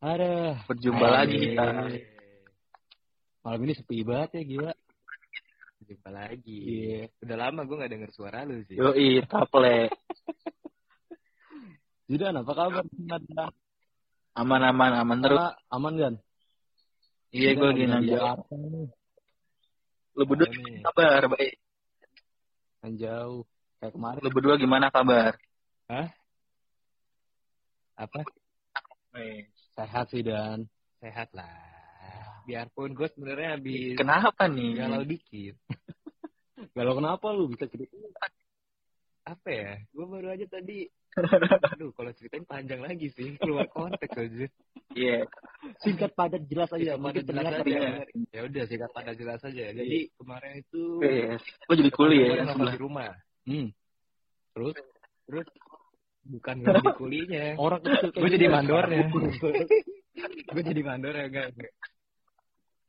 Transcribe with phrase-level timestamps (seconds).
[0.00, 0.64] Ada.
[0.64, 1.64] Berjumpa lagi kita.
[3.44, 4.72] Malam ini sepi banget ya gila.
[5.84, 6.56] Jumpa lagi.
[6.56, 7.00] Iya.
[7.20, 8.80] Udah lama gue gak denger suara lu sih.
[8.80, 9.92] Yoi, taple.
[12.08, 12.84] Zidan apa kabar?
[14.40, 15.52] Aman aman aman terus.
[15.68, 16.14] aman kan?
[17.36, 18.08] Iya gue lagi nanya.
[18.16, 18.56] Jakarta.
[20.16, 20.48] Lu berdua
[20.90, 21.54] kabar baik.
[22.80, 23.44] Kan jauh.
[23.84, 24.20] Kayak kemarin.
[24.24, 25.36] Lu berdua gimana kabar?
[28.00, 28.24] Apa?
[29.80, 30.68] Sehat sih Dan.
[31.00, 31.48] Sehat lah.
[32.44, 34.76] Biarpun gue sebenarnya habis Kenapa nih?
[34.76, 35.56] galau dikit.
[36.76, 37.96] Galau kenapa lu bisa cerita?
[39.24, 39.72] Apa ya?
[39.96, 40.84] Gue baru aja tadi.
[41.72, 43.40] Aduh, kalau ceritain panjang lagi sih.
[43.40, 44.44] Keluar konteks aja.
[44.92, 45.24] Iya.
[45.80, 46.84] Singkat padat jelas aja.
[46.84, 48.04] Iya, Mungkin pada jelas aja.
[48.36, 49.64] Ya udah singkat pada jelas aja.
[49.72, 51.40] Jadi kemarin itu Yes.
[51.64, 53.16] Gue jadi kuliah ya di rumah.
[53.48, 53.72] Hmm.
[54.52, 54.76] Terus
[55.24, 55.46] Terus
[56.24, 57.44] bukan gue di kulinya.
[57.56, 58.54] orang kecil kayak Gue jadi gitu.
[58.54, 59.00] mandornya.
[60.50, 61.48] gue jadi mandornya enggak.
[61.54, 61.72] enggak.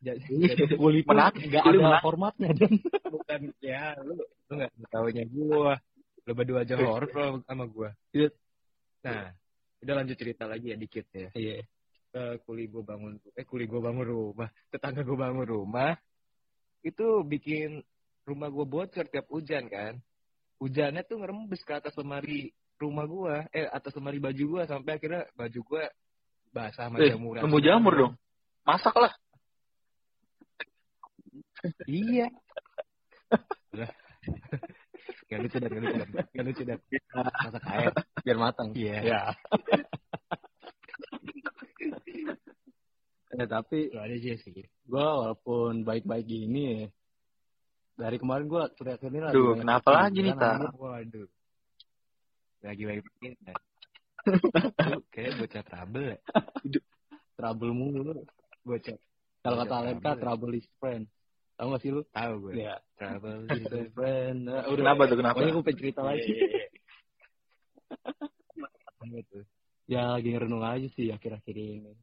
[0.02, 0.34] Jadi,
[0.82, 2.74] Kuli pun Menarik, nggak kuli ada formatnya dan
[3.14, 4.18] bukan ya lu
[4.50, 5.78] lu nggak taunya gua
[6.26, 8.34] lu berdua aja horor lo sama gua Iya.
[9.06, 9.30] nah
[9.86, 11.62] udah lanjut cerita lagi ya dikit ya iya
[12.12, 15.94] Eh, kuli gua bangun eh kuli gua bangun rumah tetangga gua bangun rumah
[16.82, 17.86] itu bikin
[18.26, 20.02] rumah gua bocor tiap hujan kan
[20.58, 22.50] hujannya tuh ngerembes ke atas lemari
[22.82, 25.84] rumah gua eh atas lemari baju gua sampai akhirnya baju gua
[26.50, 28.14] basah sama Eh, jamuran nemu jamur dong.
[28.62, 29.14] Masak lah.
[31.86, 32.28] iya
[35.26, 36.78] Gak lucu dan gak lucu dan gak lucu dan
[37.40, 38.98] masak air biar matang Iya.
[39.02, 39.22] ya
[43.34, 44.52] eh, tapi Lu ada aja sih.
[44.84, 46.88] gue walaupun baik-baik gini ya
[47.96, 50.52] dari kemarin gue teriak ini lagi Duh, kenapa lagi nih, Tak?
[50.58, 50.72] anjir.
[50.76, 51.28] Waduh.
[52.62, 53.36] Lagi baik begini.
[54.92, 56.18] Lu Kayak bocah trouble ya.
[57.34, 58.22] trouble mulu
[58.62, 58.98] Bocah.
[59.42, 60.22] kalau kata Alenka trouble.
[60.22, 61.10] trouble is friend
[61.58, 62.54] tahu gak sih lu Tahu gue.
[62.60, 65.34] ya Trouble is friend Nah, udah Kenapa tuh, kenapa?
[65.36, 66.66] pokoknya gue pengen cerita Iya, lagi iya, iya.
[69.92, 71.94] Ya lagi ngerenung aja sih akhir-akhir ini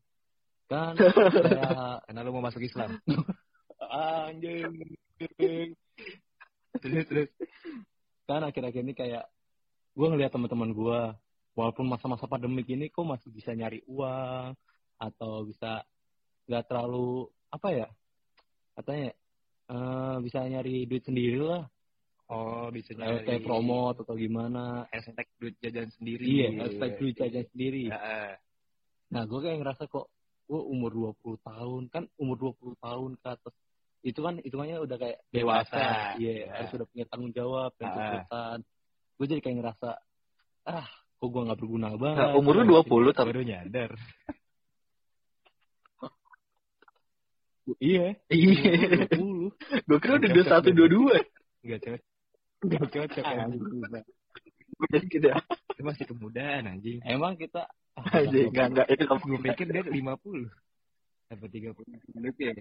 [0.67, 2.99] kan kayak Karena lu mau masuk Islam.
[3.81, 4.93] anjing
[6.77, 7.29] terus terus.
[8.27, 9.25] kan akhir-akhir ini kayak
[9.99, 11.01] gue ngeliat teman-teman gue
[11.53, 14.55] walaupun masa-masa pandemik ini kok masih bisa nyari uang
[14.97, 15.83] atau bisa
[16.47, 17.89] nggak terlalu apa ya
[18.73, 19.11] katanya
[19.69, 21.67] eh, bisa nyari duit sendiri lah
[22.29, 26.29] Oh, bisa nyari kayak promote atau gimana hashtag duit jajan sendiri.
[26.29, 28.37] iya hashtag duit jajan sendiri Ya,
[29.09, 30.13] nah gue kayak ngerasa kok
[30.45, 33.55] gue umur 20 tahun kan umur 20 tahun ke atas
[34.05, 35.73] itu kan hitungannya udah kayak Dewasa.
[35.73, 36.47] dewasa iya Iya.
[36.53, 37.89] harus udah punya tanggung jawab dan
[38.29, 38.61] Ah.
[39.19, 39.89] Gue jadi kayak ngerasa
[40.65, 40.87] ah
[41.19, 43.29] kok gue nggak berguna banget Nah, umur lu 20 tapi.
[43.29, 43.91] baru nyadar.
[47.83, 49.11] iya Iya.
[49.12, 51.65] 20 Gue kira udah 21 22.
[51.67, 52.03] Enggak cocok.
[52.65, 53.25] Enggak cocok
[54.89, 55.29] jadi gitu.
[55.75, 57.03] Itu masih kemudaan anjing.
[57.03, 57.67] emang kita
[57.99, 60.47] Aja enggak enggak itu kamu Gue pikir dia 50.
[61.29, 61.75] Apa 30?
[62.15, 62.53] Lucu ya?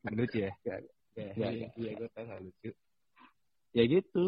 [0.00, 0.52] Nggak lucu ya?
[0.62, 0.76] Ya,
[1.16, 1.70] Nggak, iya, nggak.
[1.76, 2.70] iya gue tau gak lucu.
[3.72, 4.24] ya gitu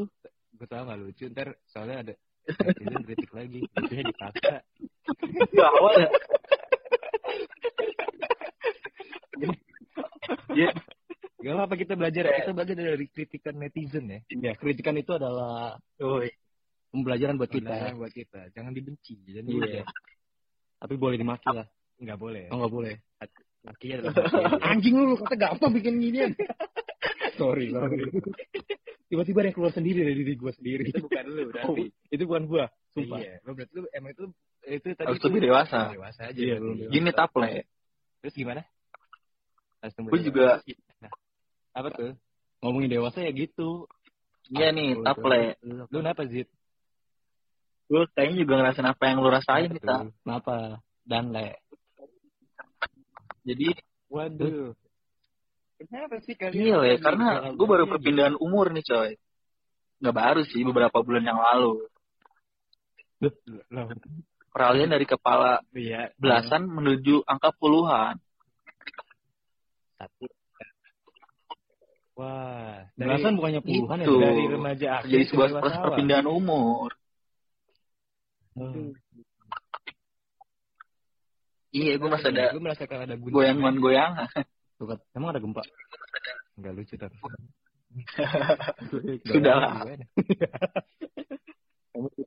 [0.56, 1.24] Gue tau gak lucu.
[1.28, 2.12] Ntar soalnya ada
[2.48, 3.60] netizen kritik lagi.
[3.66, 4.54] Lucunya dipaksa.
[5.20, 6.08] Enggak awal ya.
[10.52, 10.70] Iya.
[11.38, 12.22] Gak apa kita belajar.
[12.34, 14.20] Kita belajar dari kritikan netizen ya.
[14.30, 16.28] ya kritikan itu adalah Woi.
[16.90, 18.40] pembelajaran buat kita Pelajaran buat kita.
[18.52, 19.14] Jangan dibenci.
[19.28, 19.84] Jangan Iya.
[19.84, 20.06] dibenci.
[20.78, 21.66] tapi boleh dimaki lah
[21.98, 22.46] Nggak boleh.
[22.54, 24.06] oh nggak boleh adalah maki aja.
[24.70, 26.30] anjing lu kata gampang bikin ginian
[27.34, 27.98] sorry sorry
[29.08, 31.84] tiba-tiba ada yang keluar sendiri dari diri gue sendiri Itu bukan lu berarti.
[32.12, 33.34] itu bukan gue sumpah Iya.
[33.42, 34.24] Lu berarti lu emang itu
[34.68, 35.78] itu tadi Harus lebih dewasa.
[35.90, 36.36] Dewasa aja.
[36.36, 36.92] Iya, belum dewasa.
[36.92, 37.48] Gini taple.
[38.20, 38.62] Terus gimana?
[39.80, 40.26] Harus Gue dewasa.
[40.28, 40.46] juga
[41.00, 41.12] Nah,
[41.72, 42.12] apa tuh?
[42.58, 43.86] ngomongin dewasa ya gitu
[44.50, 45.56] iya nih taple.
[45.62, 46.48] Lu kenapa Zid?
[47.88, 49.70] Gue kayaknya juga ngerasain apa yang lu rasain.
[49.80, 50.12] Tak.
[50.20, 51.56] kenapa dan le
[53.44, 53.72] Jadi
[54.08, 54.72] Waduh.
[55.78, 56.58] Kenapa sih kalian?
[56.58, 59.10] iya le, lagi karena galau gue baru perpindahan umur nih coy.
[60.02, 61.86] Nggak baru sih, beberapa bulan yang lalu.
[64.50, 66.10] Peralihan dari kepala iya.
[66.18, 68.18] belasan menuju angka puluhan.
[69.98, 70.26] Satu.
[72.18, 74.14] Wah, dari, belasan bukannya puluhan Itu.
[74.18, 75.84] ya dari remaja akhir Jadi sebuah proses awal.
[75.86, 76.90] perpindahan umur.
[78.58, 78.90] Hmm.
[81.70, 84.26] Iya, gue masih ada Gue merasakan ada goyangan-goyangan.
[84.78, 85.62] Tuh kan, emang ada gempa
[86.58, 87.18] Enggak lucu tapi.
[89.30, 89.74] Sudah lah.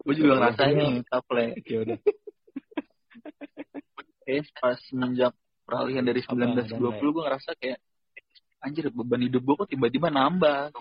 [0.03, 1.55] Gue juga ngerasain nih, taple.
[1.71, 1.97] ya udah
[4.27, 5.33] Eh, pas semenjak
[5.63, 7.79] peralihan dari Apa, 19 ke dan 20 gue ngerasa kayak
[8.61, 10.71] anjir beban hidup gue kok tiba-tiba nambah.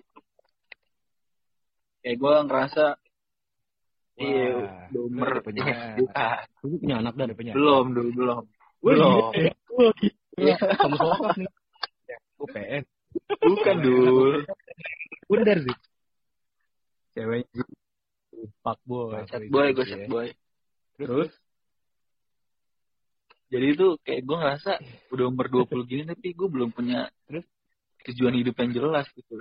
[2.03, 2.85] Kayak gue ngerasa
[4.21, 5.97] iya udah punya anak.
[5.99, 6.39] bukan.
[6.67, 7.53] Lu punya anak dan punya.
[7.57, 8.43] belum dulu belum
[8.83, 9.13] belum
[10.37, 10.57] gila.
[10.79, 11.51] Kamu sokap nih.
[12.41, 12.83] UPN.
[13.43, 14.33] bukan dul
[15.31, 15.77] Bundar sih.
[17.15, 17.47] Cewek.
[18.65, 19.21] Pak boy.
[19.29, 20.27] set boy gue set boy
[20.97, 21.31] Terus?
[23.51, 24.73] jadi itu kayak gue ngerasa
[25.11, 27.45] udah umur 20 gini tapi gue belum punya Terus?
[28.09, 29.37] tujuan hidup yang jelas gitu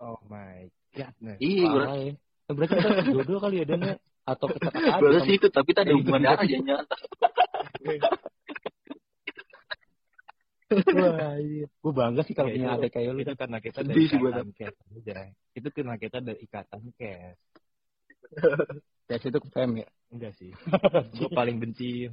[0.00, 0.64] Oh my
[0.96, 1.12] god.
[1.20, 2.16] Nah, iya ya.
[2.48, 3.94] Eh, Berarti kita dua-dua kali ya Dan ya?
[4.24, 4.72] Atau kita
[5.28, 6.96] sih itu tapi Iya, hubungan darah aja nyata
[10.70, 11.66] Wah, iya.
[11.66, 13.20] Gue bangga sih kalau Ya, punya itu- adek kayak lu.
[13.20, 15.14] itu karena kita dari gua, ikatan cash aja.
[15.52, 17.38] Itu karena kita dari ikatan cash.
[19.10, 19.88] Tes itu fem ya.
[20.10, 20.50] Enggak sih.
[21.18, 22.06] gue paling benci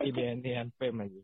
[0.00, 1.22] ini inian fame aja.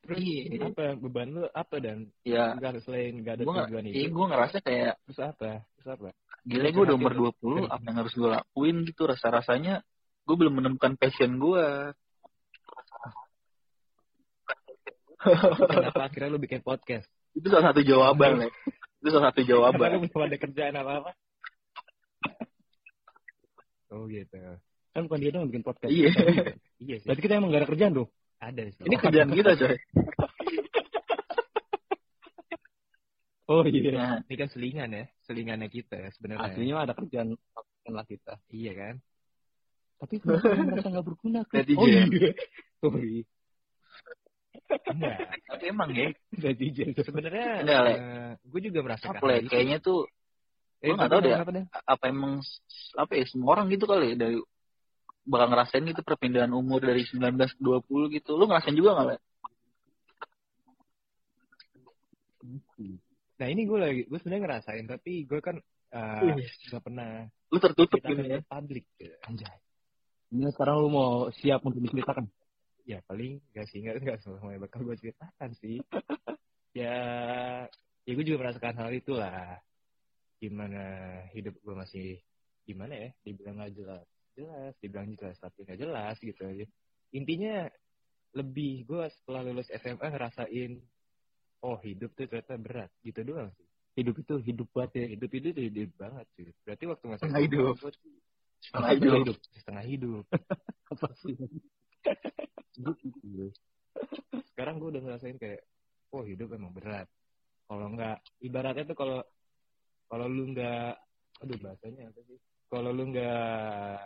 [0.00, 0.72] Terus Iya.
[0.72, 4.12] apa beban lu apa dan ya enggak selain enggak ada gue tujuan iya hidup.
[4.16, 5.50] gue ngerasa kayak Terus apa?
[5.76, 6.08] Terus apa?
[6.40, 9.84] gila gue udah umur 20 apa yang harus gue lakuin gitu rasa rasanya
[10.24, 11.64] gue belum menemukan passion gue
[15.20, 17.08] Kenapa akhirnya lu bikin podcast?
[17.30, 18.48] itu salah satu jawaban Le.
[19.00, 21.10] itu salah satu Karena jawaban lu belum ada kerjaan apa-apa.
[23.90, 24.38] Oh gitu.
[24.90, 25.90] Kan bukan dia dong yang bikin podcast.
[25.90, 26.10] iya
[26.82, 27.06] Iya sih.
[27.06, 28.08] Berarti kita emang gak ada kerjaan tuh.
[28.40, 28.82] Ada sih.
[28.88, 29.76] ini kerjaan kita coy
[33.50, 33.90] Oh iya.
[33.90, 36.54] nah, Ini kan selingan ya, selingannya kita sebenarnya.
[36.54, 37.34] Aslinya ada kerjaan
[37.90, 38.38] lah kita.
[38.54, 38.94] Iya kan?
[40.00, 41.40] Tapi kenapa lu merasa gak berguna?
[41.50, 41.78] Netizen.
[41.82, 42.30] Oh iya.
[42.78, 43.26] Sorry.
[45.70, 46.10] Emang ya
[46.42, 46.90] Netizen.
[46.98, 47.94] Sebenarnya Enggak, Le.
[48.42, 50.10] gue juga merasakan apa kayaknya tuh
[50.80, 51.32] Eh, gua nggak tahu deh.
[51.36, 51.66] Dan?
[51.84, 52.32] apa emang
[52.96, 54.40] apa ya semua orang gitu kali ya, dari
[55.28, 59.16] bakal ngerasain gitu perpindahan umur dari 19 ke 20 gitu lu ngerasain juga nggak Le?
[63.40, 65.56] Nah ini gue lagi, gue sebenarnya ngerasain, tapi gue kan
[65.92, 66.48] uh, Wih.
[66.72, 68.84] gak pernah lu tertutup kita gitu ya publik.
[68.96, 69.16] gitu.
[69.28, 69.56] Anjay.
[70.30, 72.24] Ini sekarang lu mau siap untuk diceritakan.
[72.90, 75.78] Ya paling gak sih, gak, gak semuanya bakal gue ceritakan sih.
[76.80, 76.94] ya,
[78.02, 79.62] ya gue juga merasakan hal itulah.
[80.42, 80.82] Gimana
[81.30, 82.18] hidup gue masih,
[82.66, 84.06] gimana ya, dibilang gak jelas.
[84.34, 86.66] Jelas, dibilang jelas, tapi gak jelas gitu aja.
[87.14, 87.70] Intinya,
[88.34, 90.82] lebih gue setelah lulus SMA ngerasain,
[91.62, 93.70] oh hidup tuh ternyata berat, gitu doang sih.
[93.94, 95.06] Hidup itu hidup banget ya.
[95.14, 96.48] Hidup itu tuh hidup banget sih.
[96.66, 97.74] Berarti waktu masih Setengah hidup.
[98.58, 99.36] Setengah hidup.
[99.54, 100.24] Setengah hidup.
[100.90, 101.38] Apa sih?
[102.80, 103.52] Gitu.
[104.52, 105.62] Sekarang gue udah ngerasain kayak,
[106.14, 107.06] oh hidup emang berat.
[107.70, 109.20] Kalau nggak, ibaratnya tuh kalau
[110.10, 110.98] kalau lu nggak,
[111.38, 112.38] aduh bahasanya apa sih?
[112.66, 113.98] Kalau lu nggak,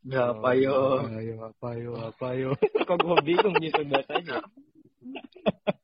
[0.00, 0.76] nggak apa yo
[1.12, 2.50] ayo apa yo apa yo,
[2.88, 4.44] kok gue bingung nyusun bahasanya.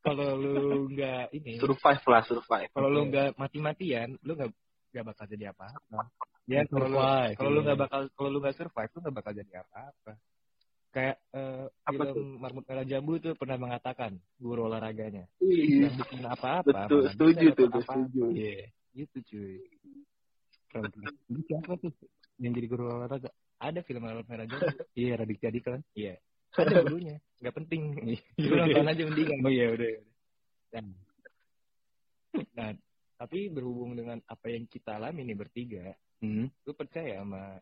[0.04, 4.52] kalau lu nggak ini, survive lah survive kalau lu nggak mati-matian, lu nggak
[4.92, 6.00] nggak bakal jadi apa-apa.
[6.46, 9.32] Ya kalau lu Survive, kalau lu nggak bakal kalau lu nggak survive lu nggak bakal
[9.34, 10.12] jadi apa-apa.
[10.96, 16.24] Kayak eh, Apa film Marmut Merah Jambu tuh pernah mengatakan guru olahraganya Ih, yang bukan
[16.24, 16.88] apa-apa.
[16.88, 17.84] betul setuju tuh apa-apa.
[18.00, 18.64] setuju Iya,
[18.96, 19.56] gitu cuy.
[20.72, 20.88] Keren.
[21.28, 21.92] Ini siapa tuh?
[22.40, 23.28] Yang jadi guru olahraga?
[23.60, 24.72] Ada film Marmut Merah Jambu.
[24.96, 25.82] Iya, Raditya Dika kan?
[25.92, 26.16] Iya.
[26.56, 27.82] Ada gurunya, nggak penting.
[28.40, 29.38] Lu nonton aja mendingan.
[29.44, 29.92] Oh iya, udah.
[32.56, 32.72] Nah,
[33.16, 36.48] tapi berhubung dengan apa yang kita alami nih bertiga, Hmm.
[36.64, 37.60] lu percaya sama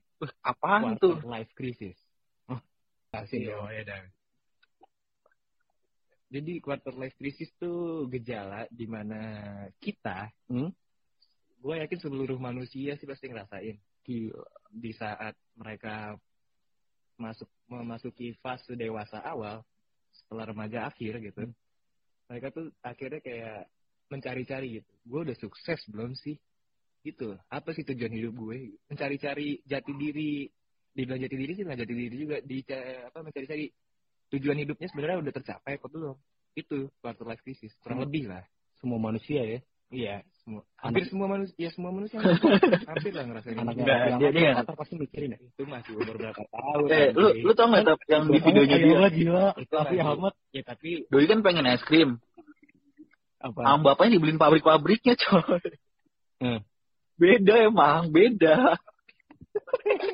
[0.63, 1.99] quarter tuh life crisis?
[3.23, 3.55] Iya.
[3.55, 4.03] dong, ya dah.
[6.35, 9.21] Jadi quarter life crisis tuh gejala di mana
[9.79, 10.75] kita, Hmm?
[11.63, 14.45] gue yakin seluruh manusia sih pasti ngerasain Gila.
[14.69, 16.19] di saat mereka
[17.17, 19.63] masuk memasuki fase dewasa awal
[20.13, 21.47] setelah remaja akhir gitu.
[21.47, 21.55] Hmm.
[22.29, 23.71] Mereka tuh akhirnya kayak
[24.11, 24.93] mencari-cari gitu.
[25.07, 26.37] Gue udah sukses belum sih?
[27.05, 27.37] Gitu.
[27.49, 28.75] Apa sih tujuan hidup gue?
[28.91, 30.49] Mencari-cari jati diri.
[30.95, 32.37] Dibilang jati diri sih nggak jati diri juga.
[32.39, 32.63] Di
[33.05, 33.67] apa mencari-cari
[34.31, 36.15] tujuan hidupnya sebenarnya udah tercapai apa belum?
[36.55, 37.75] Itu quarter life crisis.
[37.79, 38.07] Kurang Hmm.
[38.07, 38.47] lebih lah.
[38.79, 39.59] Semua manusia ya.
[39.91, 40.63] Iya, semua.
[40.77, 43.55] Hampir semua manusia, ya semua manusia hampir lah ngerasain.
[43.55, 45.39] Anaknya Nggak, yang dia- dia anak kata pasti mikirin ya.
[45.39, 46.87] itu masih umur berapa tahun?
[46.91, 49.47] eh lu lu tau nggak Tap, yang di videonya dia Gila, gila.
[49.55, 49.97] Lagi.
[50.01, 50.35] Ahmad.
[50.51, 52.19] Ya tapi doi kan pengen es krim
[53.39, 53.61] Apa?
[53.61, 55.63] sama bapaknya dibeliin pabrik-pabriknya coy
[56.43, 56.61] Hmm.
[57.15, 58.75] beda emang beda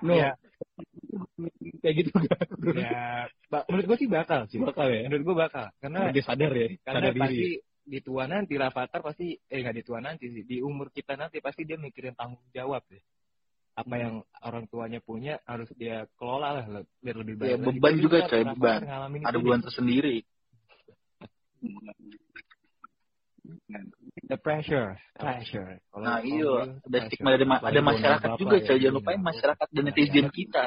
[0.00, 0.16] No.
[0.16, 0.32] ya,
[1.80, 2.24] Kayak gitu kan.
[2.76, 3.24] ya
[3.68, 4.60] menurut gue sih bakal sih.
[4.60, 5.00] Bakal ya.
[5.08, 5.66] Menurut gue bakal.
[5.80, 6.68] Karena Dia sadar ya.
[6.84, 7.20] karena Sadar diri.
[7.24, 7.48] pasti
[7.90, 11.42] di tua nanti Rafathar pasti eh nggak di tua nanti sih di umur kita nanti
[11.42, 13.02] pasti dia mikirin tanggung jawab deh
[13.74, 14.14] apa yang
[14.44, 16.64] orang tuanya punya harus dia kelola lah
[17.00, 17.50] biar lebih baik.
[17.50, 18.80] Ya, beban juga, coy, beban.
[19.24, 19.64] ada beban nih.
[19.66, 20.16] tersendiri
[24.30, 25.82] the pressure, pressure.
[25.90, 28.98] Kalau nah iya ada stigma dari ma- ada masyarakat bapak juga ya, coy jangan iya.
[29.02, 30.66] lupain masyarakat dan netizen kita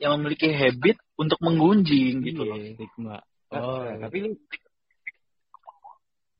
[0.00, 2.74] yang memiliki habit untuk menggunjing gitu loh Iya.
[2.80, 3.16] stigma
[3.52, 4.30] oh nah, tapi lu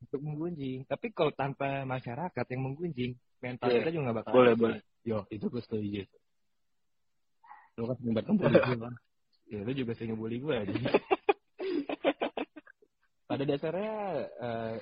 [0.02, 0.84] untuk menggunjing.
[0.84, 3.80] Tapi kalau tanpa masyarakat yang menggunjing, mental Iya.
[3.80, 4.32] kita juga nggak bakal.
[4.34, 6.02] boleh boleh yo itu gue setuju
[7.80, 8.94] lu kan sering banget ngebully gue kan
[9.52, 10.72] Ya, lu juga sering ngebully gue aja.
[13.32, 13.96] Pada dasarnya
[14.28, 14.74] eh,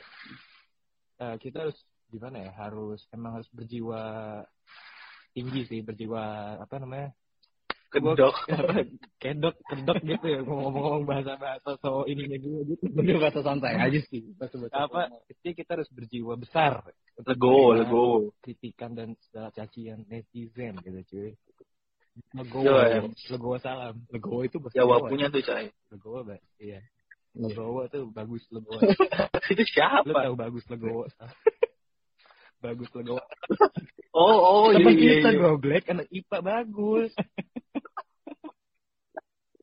[1.22, 1.78] eh, kita harus
[2.10, 2.52] gimana ya?
[2.58, 4.02] Harus emang harus berjiwa
[5.30, 7.14] tinggi sih, berjiwa apa namanya?
[7.90, 8.34] kedok
[9.22, 12.86] kedok, kedok gitu ya ngomong-ngomong bahasa-bahasa so ininya gue gitu.
[12.86, 15.10] bener bahasa santai aja sih bahasa Apa?
[15.26, 16.86] Jadi kita harus berjiwa besar
[17.18, 21.30] menerima legowo kritikan dan segala cacian netizen gitu cuy.
[21.30, 23.06] Yo, Legowo, em.
[23.32, 23.94] legowo salam.
[24.12, 25.40] legowo itu bahasa Jawa Jawa punya tuh
[25.94, 26.40] Legowo, Mbak.
[26.60, 26.80] Iya.
[27.36, 28.80] Legowo tuh bagus Legowo.
[29.52, 31.04] itu Lu siapa tahu bagus Legowo.
[32.64, 33.22] bagus Legowo.
[34.10, 37.10] oh oh iya iya kita iya goblek anak IPA bagus.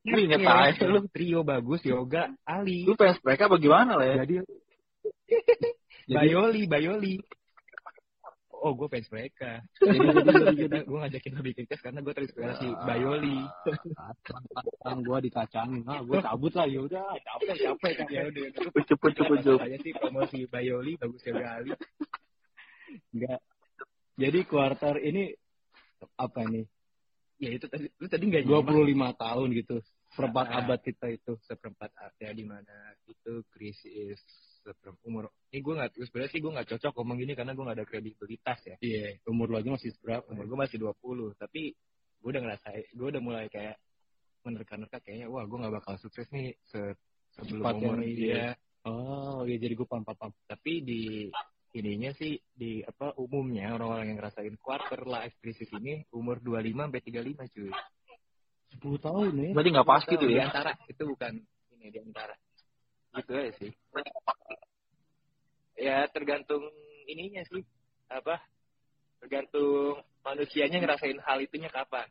[0.07, 2.87] Lu inget Iya, aja lu Trio bagus, Yoga, Ali.
[2.87, 4.39] lu fans mereka bagaimana lah ya Jadi
[6.07, 7.19] Bayoli, Bayoli.
[8.57, 9.61] Oh, gue fans mereka.
[10.57, 13.37] Jadi gue ngajakin lo bikin tes karena gue terinspirasi Bayoli.
[14.81, 15.85] kan gue dikacangin.
[15.85, 17.05] Ah gue cabut lah ya udah.
[17.21, 21.71] Capek capek kan Ya udah, Pucuk pucuk pucuk aja sih promosi Bayoli bagus Yoga Ali.
[23.13, 23.39] enggak
[24.17, 25.29] jadi kuarter ini
[26.17, 26.65] apa nih?
[27.37, 28.73] Ya itu tadi lu tadi nggak 25
[29.13, 29.75] tahun gitu
[30.09, 30.65] seperempat Ah.
[30.65, 31.37] abad kita itu.
[31.45, 32.73] Seperempat ada di mana
[33.05, 34.17] itu krisis
[35.07, 37.87] umur ini gue nggak sebenarnya sih gue nggak cocok ngomong gini karena gue nggak ada
[37.87, 38.75] kredibilitas ya.
[38.83, 39.19] Iya.
[39.27, 40.25] Umur lo aja masih seberapa?
[40.31, 41.61] Umur gue masih 20 tapi
[42.21, 43.77] gue udah ngerasain gue udah mulai kayak
[44.43, 46.95] menerka-nerka kayaknya wah gue nggak bakal sukses nih se
[47.35, 48.45] sebelum Cepat umur dia
[48.87, 50.31] oh iya jadi gue paham paham paham.
[50.47, 51.01] tapi di
[51.75, 57.01] ininya sih di apa umumnya orang-orang yang ngerasain quarter life crisis ini umur 25 sampai
[57.03, 57.71] 35 cuy.
[58.67, 60.47] 10 tahun nih berarti nggak pasti tuh di ya?
[60.49, 61.33] antara itu bukan
[61.77, 62.33] ini di antara
[63.21, 63.71] gitu aja sih.
[65.77, 66.63] Ya tergantung
[67.05, 67.61] ininya sih.
[68.09, 68.41] Apa?
[69.21, 72.07] Tergantung manusianya ngerasain hal itunya kapan.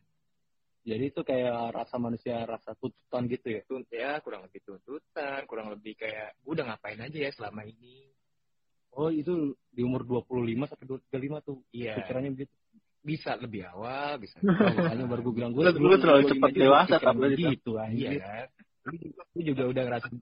[0.86, 3.60] Jadi itu kayak rasa manusia rasa tuntutan gitu ya?
[3.66, 8.06] Tunt ya kurang lebih tuntutan kurang lebih kayak gue udah ngapain aja ya selama ini?
[8.94, 11.58] Oh itu di umur 25 sampai 35 tuh?
[11.74, 11.98] Iya.
[11.98, 12.54] Pikirannya begitu?
[13.02, 16.96] Bisa lebih awal bisa Oh, makanya baru gue bilang gue Lu- lu terlalu cepat dewasa,
[17.02, 17.14] kan?
[17.34, 18.46] gitu iya anjir kan?
[19.34, 20.18] Lu juga udah ngerasain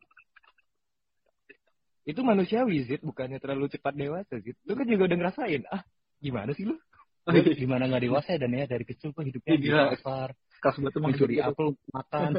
[2.05, 3.01] itu manusiawi Zid.
[3.01, 4.57] Bukannya terlalu cepat dewasa Zid.
[4.69, 5.83] Lu kan juga udah ngerasain ah
[6.21, 6.77] gimana sih lu?
[7.61, 11.41] Gimana nggak dewasa ya dan ya dari kecil gue hidupnya di pasar kas batu mencuri
[11.41, 12.31] apa apel makan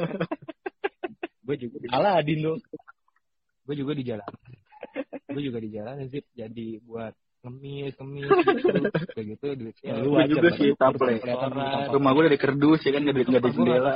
[1.46, 2.54] gue juga di, Aladin lo
[3.66, 4.30] gue juga di jalan.
[5.26, 6.22] Gue juga di jalan Zid.
[6.30, 7.10] Jadi buat
[7.42, 8.30] ngemis ngemis
[8.62, 8.78] gitu.
[9.10, 11.18] Kayak gitu duitnya Lu juga sih, taple.
[11.90, 13.92] Rumah gue dari kerdus ya kan nggak ada nggak nggak jendela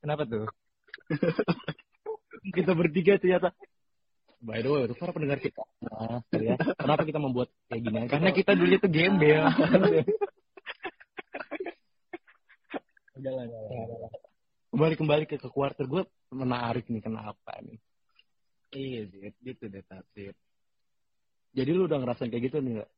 [0.00, 0.48] kenapa tuh?
[2.56, 3.52] Kita bertiga ternyata
[4.40, 5.62] by the way untuk para pendengar kita.
[5.84, 6.56] Nah, ya.
[6.76, 9.44] Kenapa kita membuat kayak gini karena kita dulu tuh gembel.
[13.20, 13.44] Udah lah
[14.70, 17.78] kembali kembali ke ke quarter gue menarik nih kenapa nih?
[18.70, 19.82] Iya Zid gitu deh
[20.14, 20.36] Zid
[21.50, 22.90] jadi lu udah ngerasain kayak gitu nih nggak?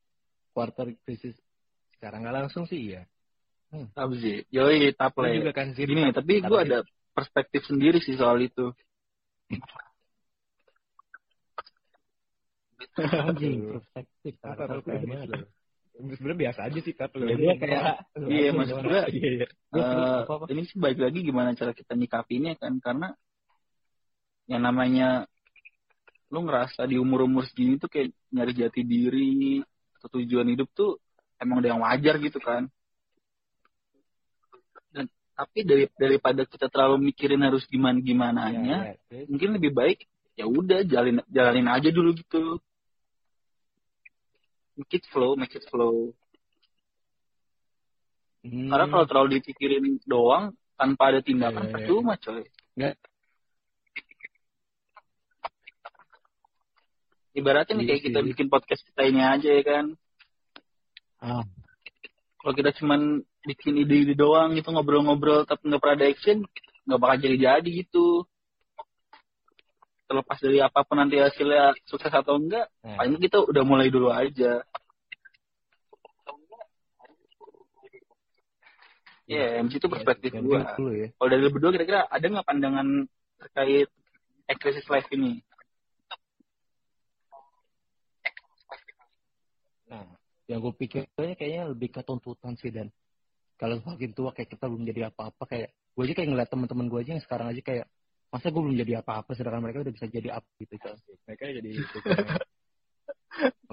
[0.53, 1.33] Quarter krisis
[1.97, 3.09] secara nggak langsung sih iya.
[3.97, 6.85] Apa sih yoi taple juga kan Zid gini tapi gue ada
[7.17, 8.69] perspektif sendiri sih soal itu
[12.97, 14.35] anjing perspektif?
[15.93, 17.29] Sebenarnya biasa aja sih Tat lu.
[17.29, 19.31] Ya, gua kayak- Iya, maksud gua, iya.
[19.45, 19.47] iya
[19.77, 23.13] Eh, ini sih baik lagi gimana cara kita nyikapinnya kan karena
[24.49, 25.29] yang namanya
[26.33, 29.61] lu ngerasa di umur-umur segini tuh kayak nyari jati diri
[30.01, 30.97] atau tujuan hidup tuh
[31.37, 32.67] emang udah yang wajar gitu kan.
[34.91, 39.25] Dan tapi dari daripada kita terlalu mikirin harus gimana gimananya Iya, iya.
[39.29, 42.57] mungkin lebih baik ya udah jalanin jalanin aja dulu gitu
[44.83, 46.11] make it flow make it flow
[48.43, 48.67] Hmm.
[48.67, 51.75] Karena kalau terlalu dipikirin doang tanpa ada tindakan Iya, iya, iya.
[51.79, 52.43] percuma coy.
[52.75, 52.95] Nggak.
[57.33, 58.27] Ibaratnya nih Iya kayak kita sih.
[58.35, 59.85] bikin podcast kita ini aja ya kan.
[61.23, 61.45] Ah,
[62.35, 66.43] Kalau kita cuman bikin ide-ide doang gitu ngobrol-ngobrol tapi nggak pernah ada action,
[66.83, 68.27] nggak bakal jadi-jadi gitu.
[70.13, 74.13] Terlepas dari apa pun nanti hasilnya sukses atau enggak, Nah, paling kita udah mulai dulu
[74.13, 74.61] aja.
[79.25, 80.45] Iya, MC itu perspektif Yang
[80.77, 80.93] gue.
[80.93, 81.09] ya.
[81.17, 83.09] Kalau dari berdua kira-kira ada nggak pandangan
[83.41, 83.89] terkait
[84.53, 85.41] ekrisis life ini?
[89.89, 90.05] Nah,
[90.45, 92.93] yang gue pikir kayaknya lebih ke tuntutan sih dan
[93.57, 97.01] kalau semakin tua kayak kita belum jadi apa-apa kayak gue aja kayak ngeliat teman-teman gue
[97.01, 97.87] aja yang sekarang aja kayak
[98.33, 100.97] masa gue belum jadi apa-apa sedangkan mereka udah bisa jadi apa gitu kan
[101.29, 101.71] mereka jadi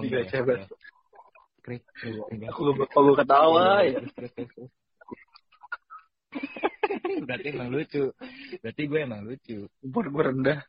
[0.00, 0.64] Gila, hebat.
[1.60, 1.84] Krik.
[2.48, 4.00] Aku gue ketawa ya.
[7.28, 8.08] Berarti emang lucu.
[8.64, 9.68] Berarti gue emang lucu.
[9.84, 10.64] Umur gue rendah.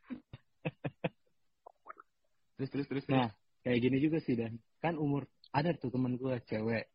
[2.60, 3.31] terus terus terus nah
[3.63, 4.60] kayak gini juga sih dan.
[4.83, 5.24] Kan umur
[5.55, 6.91] ada tuh teman gue cewek.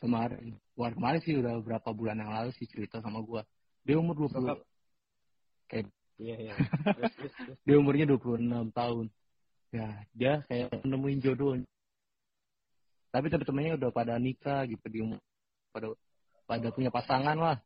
[0.00, 3.42] Kemarin bukan kemarin sih udah berapa bulan yang lalu sih cerita sama gue
[3.82, 4.58] dia umur 20 Sokap.
[5.66, 6.54] kayak Iya, iya.
[7.66, 9.06] Dia umurnya 26 tahun.
[9.68, 11.60] Ya dia kayak nemuin jodoh.
[13.12, 15.20] Tapi teman-temannya udah pada nikah gitu di umur
[15.72, 15.92] pada
[16.48, 17.56] pada punya pasangan lah.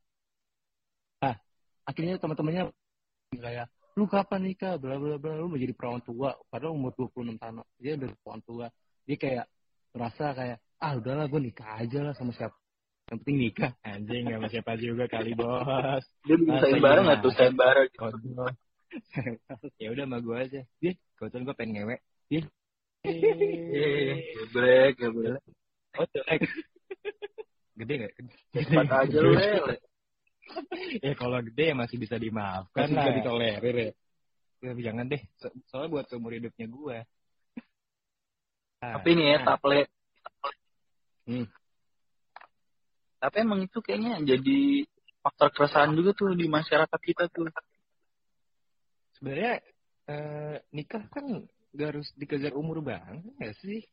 [1.23, 1.39] Nah
[1.87, 2.75] akhirnya teman-temannya
[3.39, 4.75] kayak lu kapan nikah?
[4.83, 5.39] Bla bla bla.
[5.39, 6.35] Lu mau jadi perawan tua.
[6.51, 7.63] Padahal umur 26 tahun.
[7.79, 8.67] Dia udah perawan tua.
[9.07, 9.47] Dia kayak
[9.95, 12.62] merasa kayak ah udahlah gue nikah aja lah sama siapa
[13.13, 17.05] yang penting nikah anjing sama siapa juga kali bos Dia bikin sayembara iya?
[17.05, 17.81] nggak tuh sayembara?
[17.93, 18.49] Kodoh.
[19.77, 20.61] ya udah sama gue aja.
[20.81, 22.01] Dia kebetulan gue pengen ngewek.
[22.33, 22.43] Dia.
[24.33, 25.45] Geblek, geblek.
[26.01, 26.41] Oh, jelek.
[27.77, 28.13] Gede gak?
[28.57, 29.33] Cepat aja lu,
[31.05, 33.91] ya kalau gede ya masih bisa dimaafkan Masih bisa ditolerir ya.
[34.65, 35.21] Ya, jangan deh.
[35.37, 36.97] So- soalnya buat seumur hidupnya gue.
[38.81, 39.85] Tapi nih ya, taple.
[41.29, 41.45] Hmm.
[43.23, 44.83] Tapi emang itu kayaknya jadi
[45.23, 47.47] faktor keresahan juga tuh di masyarakat kita tuh.
[49.15, 49.63] Sebenarnya
[50.11, 53.87] eh, nikah kan gak harus dikejar umur banget gak sih?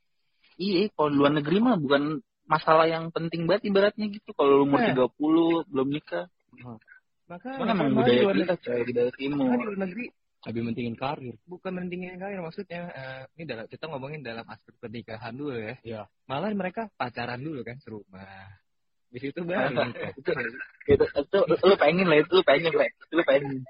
[0.58, 4.34] Iya, kalau di luar negeri mah bukan masalah yang penting banget ibaratnya gitu.
[4.34, 4.92] Kalau umur Eh.
[4.92, 6.26] 30 belum nikah.
[7.30, 9.46] Maka Cuman emang budaya di luar kita negeri- coy, budaya timur.
[9.54, 10.06] di luar negeri
[10.40, 11.36] lebih mentingin karir.
[11.46, 12.82] Bukan mentingin karir maksudnya.
[12.90, 15.76] eh, ini dalam kita ngomongin dalam aspek pernikahan dulu ya.
[15.86, 16.02] Iya.
[16.26, 18.50] Malah mereka pacaran dulu kan serumah.
[19.10, 20.14] Di situ baru nikah.
[20.14, 20.32] itu,
[20.86, 22.86] itu, itu, lu pengen lah, itu lu pengen lah.
[22.86, 23.66] Itu lu pengen.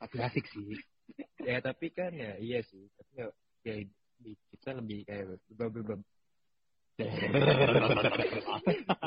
[0.00, 0.80] Tapi asik sih.
[1.44, 2.88] ya tapi kan ya iya sih.
[2.96, 3.26] Tapi ya,
[3.68, 3.74] ya
[4.20, 5.24] di kita lebih kayak
[5.56, 6.00] bab bab.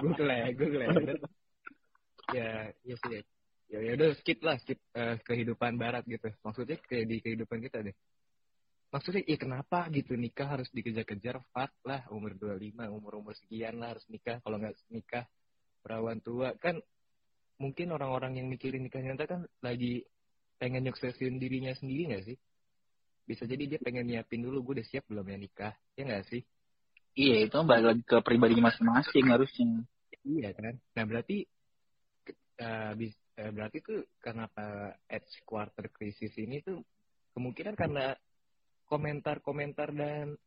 [0.01, 0.89] Google ya, Google ya.
[2.33, 2.49] ya,
[2.86, 3.12] iya sih.
[3.13, 3.21] Ya,
[3.69, 6.29] ya ya udah skip lah, skip eh, kehidupan barat gitu.
[6.41, 7.93] Maksudnya kayak di kehidupan kita deh.
[8.93, 11.41] Maksudnya, ya kenapa gitu nikah harus dikejar-kejar?
[11.49, 14.38] Fuck lah, umur 25, umur-umur sekian lah harus nikah.
[14.45, 15.25] Kalau nggak nikah,
[15.84, 16.56] perawan tua.
[16.58, 16.80] Kan
[17.60, 20.08] mungkin orang-orang yang mikirin nikah nyata kan lagi
[20.58, 22.38] pengen nyuksesin dirinya sendiri nggak sih?
[23.28, 25.74] Bisa jadi dia pengen nyiapin dulu, gue udah siap belum ya nikah?
[26.00, 26.41] Ya nggak sih?
[27.13, 29.86] Iya, itu balik lagi ke pribadi masing-masing harusnya.
[30.24, 30.74] Iya kan.
[30.96, 31.46] Nah berarti
[32.58, 36.82] eh, bis- eh, berarti tuh kenapa edge quarter crisis ini tuh
[37.38, 38.17] kemungkinan karena
[38.88, 40.38] komentar-komentar dan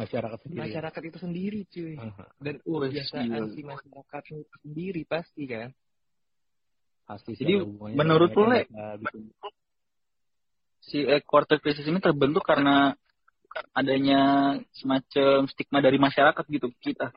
[0.00, 0.60] Masyarakat sendiri.
[0.64, 2.24] masyarakat itu sendiri cuy Aha.
[2.38, 3.52] dan Wes, kebiasaan gila.
[3.52, 5.68] si masyarakat itu sendiri pasti kan.
[7.04, 7.54] Pasti sih Jadi,
[7.92, 8.64] menurut lu, Le?
[8.96, 9.34] bikin-
[10.80, 12.96] Si eh, quarter crisis ini terbentuk karena
[13.72, 14.20] adanya
[14.72, 17.12] semacam stigma dari masyarakat gitu kita.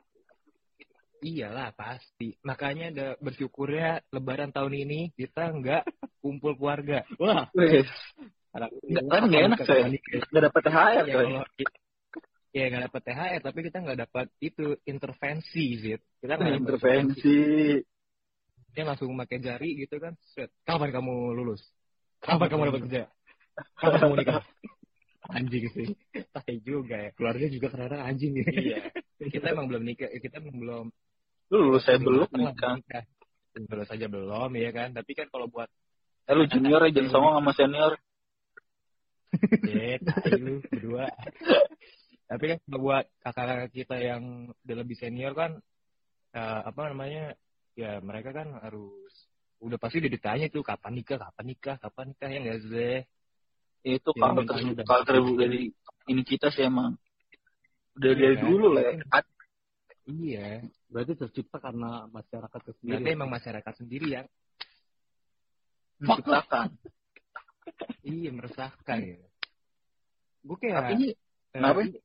[1.18, 2.36] Iyalah pasti.
[2.42, 5.82] Makanya ada bersyukurnya Lebaran tahun ini kita nggak
[6.20, 7.00] kumpul keluarga.
[7.16, 7.88] Wah, Wes,
[8.54, 9.82] anak Nggak- kan nggak enak, coy.
[10.28, 11.26] nggak dapat THR Ya, coy.
[12.54, 15.98] Ya nggak dapat THR tapi kita nggak dapat itu intervensi sih.
[16.22, 17.38] Kita nggak dapat Intervensi.
[18.74, 20.14] Dia langsung pakai jari gitu kan.
[20.22, 20.54] Set.
[20.62, 21.62] Kapan kamu lulus?
[22.22, 23.02] Kapan kamu dapat kerja?
[23.78, 24.42] Kapan kamu nikah?
[25.34, 25.88] Anjing sih.
[26.30, 27.10] Tai juga ya.
[27.14, 28.46] keluarga juga kadang anjing ya.
[28.46, 28.78] Iya.
[29.18, 30.10] Kita emang belum nikah.
[30.10, 30.86] Kita emang belum.
[31.50, 32.78] Lu lulus saya belum nikah.
[33.54, 34.94] Belum saja belum ya kan.
[34.94, 35.70] Tapi kan kalau buat
[36.24, 37.92] Eh lu junior ya jangan songong sama senior.
[39.66, 40.00] Ya,
[40.40, 41.10] lu berdua.
[42.24, 45.60] Tapi kan buat kakak-kakak kita yang udah lebih senior kan,
[46.32, 47.36] eh, apa namanya,
[47.74, 49.12] ya mereka kan harus
[49.60, 52.96] udah pasti udah ditanya tuh kapan nikah, kapan nikah, kapan nikah ya nggak sih?
[53.84, 55.68] Itu Ya, kalau udah- kalau terbu- dari
[56.06, 56.96] ini kita sih emang
[57.94, 58.44] udah Iya dari kan?
[58.48, 58.82] dulu lah.
[58.82, 59.20] ya.
[60.04, 60.48] Iya.
[60.88, 62.92] Berarti tercipta karena masyarakat itu sendiri.
[62.92, 64.26] Berarti emang masyarakat sendiri yang
[65.94, 66.68] Diciptakan.
[68.04, 69.16] iya meresahkan ya.
[70.44, 71.16] Gue kayak Tapi ini eh,
[71.52, 71.80] kenapa?
[71.80, 72.02] ini-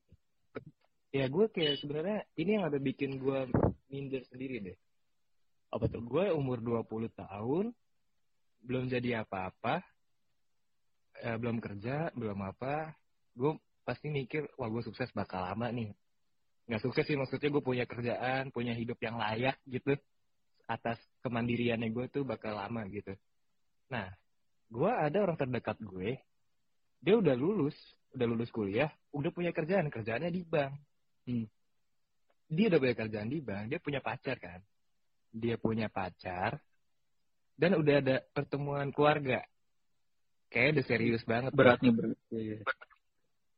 [1.10, 3.50] ya gue kayak sebenarnya ini yang ada bikin gue
[3.90, 4.78] minder sendiri deh.
[5.70, 6.02] Apa tuh?
[6.02, 7.74] Gue umur 20 tahun
[8.60, 9.80] belum jadi apa-apa,
[11.24, 12.92] eh, belum kerja, belum apa.
[13.32, 15.90] Gue pasti mikir, wah gue sukses bakal lama nih.
[16.70, 19.96] Nggak sukses sih maksudnya gue punya kerjaan, punya hidup yang layak gitu.
[20.70, 23.10] atas kemandiriannya gue tuh bakal lama gitu.
[23.90, 24.06] Nah,
[24.70, 26.14] gue ada orang terdekat gue,
[27.02, 27.74] dia udah lulus,
[28.14, 30.78] udah lulus kuliah, udah punya kerjaan, kerjaannya di bank.
[31.28, 31.46] Hmm.
[32.50, 34.60] Dia udah punya kerjaan di bank, dia punya pacar kan.
[35.30, 36.58] Dia punya pacar,
[37.54, 39.44] dan udah ada pertemuan keluarga.
[40.50, 41.54] Kayak udah serius banget.
[41.54, 42.18] Berat nih berat.
[42.34, 42.58] Iya.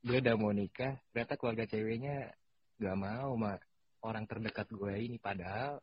[0.03, 2.29] Dia udah mau nikah, ternyata keluarga ceweknya
[2.77, 3.57] gak mau sama
[4.05, 5.17] orang terdekat gue ini.
[5.17, 5.79] Padahal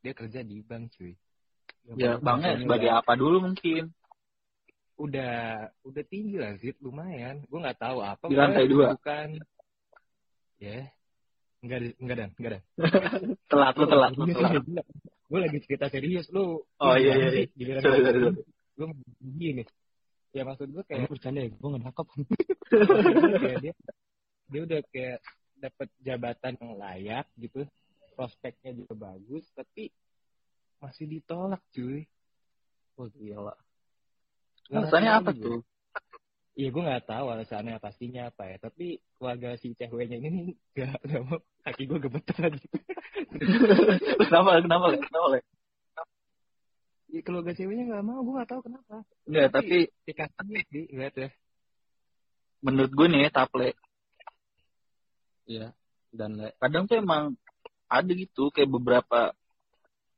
[0.00, 1.12] dia kerja di bank cuy.
[2.00, 3.92] Ya bangnya Makanya sebagai apa dulu mungkin.
[4.94, 8.94] udah udah tinggi lah Zid lumayan gue nggak tahu apa Di lantai dua.
[8.94, 9.42] bukan
[10.62, 10.86] ya
[11.64, 12.62] enggak ada- enggak dan enggak dan
[13.50, 14.52] Telat lu telat lu telat.
[15.24, 17.44] gue lagi cerita serius lu Oh, iya, iya, iya.
[17.50, 18.36] giliran sorry.
[18.74, 18.86] gue
[19.32, 19.64] gini
[20.30, 22.06] ya maksud gue Kayak bercanda ya, gue nggak nangkep.
[23.60, 23.72] dia
[24.44, 25.18] dia udah kayak
[25.56, 27.64] dapat jabatan yang layak gitu
[28.12, 29.88] prospeknya juga bagus tapi
[30.76, 32.04] masih ditolak cuy
[32.94, 33.50] Oh gila.
[34.68, 35.58] Nggak Alasannya apa tuh?
[36.54, 38.56] Iya gue nggak tahu alasannya pastinya apa ya.
[38.62, 42.66] Tapi keluarga si ceweknya ini nih gak, gak mau kaki gue gemeter lagi.
[44.30, 45.28] kenapa kenapa kenapa?
[47.10, 48.94] Iya keluarga ceweknya nggak mau, gue nggak tahu kenapa.
[49.26, 51.28] Enggak, tapi Dikasih sih, lihat ya.
[52.62, 53.74] menurut gue nih taple
[55.44, 55.74] Iya.
[56.14, 57.34] Dan Le, kadang tuh emang
[57.90, 59.34] ada gitu kayak beberapa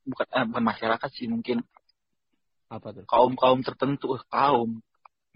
[0.07, 1.64] bukan eh, bukan masyarakat sih mungkin
[2.70, 3.05] apa tuh?
[3.11, 4.79] kaum kaum tertentu eh, kaum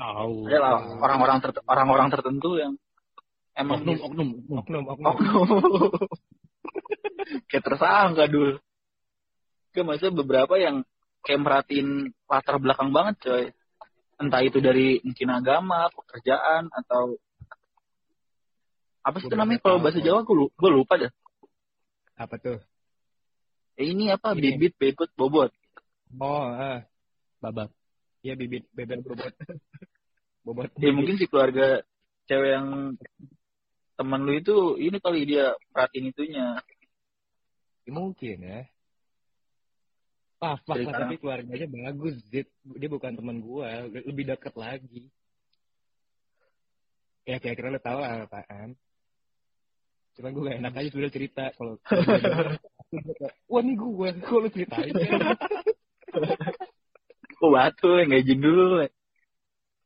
[0.01, 0.49] Tahu.
[0.49, 2.73] ada lah orang-orang ter- orang-orang tertentu yang
[3.53, 4.57] emang Oknum, oknum, oknum.
[4.65, 5.09] Oknum, oknum.
[5.13, 5.91] oknum
[7.53, 8.57] kayak tersangka dulu
[9.71, 10.83] ke maksudnya beberapa yang
[11.23, 13.45] kayak merhatiin latar belakang banget coy
[14.17, 17.21] entah itu dari mungkin agama pekerjaan atau
[19.01, 19.97] apa sih itu namanya kalau bahasa.
[20.01, 21.13] Jawa gue lupa, gue lupa dah
[22.21, 22.59] Apa tuh?
[23.81, 24.57] eh, ini apa Ini.
[24.61, 25.53] bibit bebet bobot
[26.21, 26.83] Oh, ah.
[27.39, 27.71] Babat.
[28.21, 29.31] Iya bibit bebek bobot.
[30.47, 30.71] bobot.
[30.81, 31.85] ya mungkin si keluarga
[32.29, 32.67] cewek yang
[33.99, 36.61] teman lu itu ini kali dia perhatiin itunya
[37.91, 38.63] Mungkin ya.
[40.41, 42.49] Pas, pas, tapi keluarganya bagus, Zid.
[42.65, 45.11] Dia bukan teman gua, lebih dekat lagi.
[47.29, 48.79] Ya kira-kira lo tahu apaan.
[50.17, 51.77] Cuman gue gak enak aja sudah cerita kalau
[53.51, 54.95] Wah ini gue, kok lu ceritain
[57.41, 58.85] oh batu nggak izin dulu.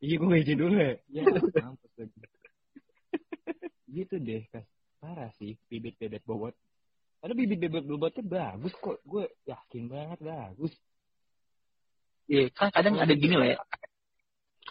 [0.05, 0.93] Iya gue izin dulu ya.
[1.09, 1.23] Ya
[1.65, 2.19] mampus lagi
[3.89, 4.67] Gitu deh kas
[5.01, 6.53] Parah sih bibit bebek bobot.
[7.21, 9.01] Padahal bibit bebek bobotnya bagus kok.
[9.09, 10.73] Gue yakin banget bagus.
[12.25, 13.59] Iya, kan kadang ada gini lah ya.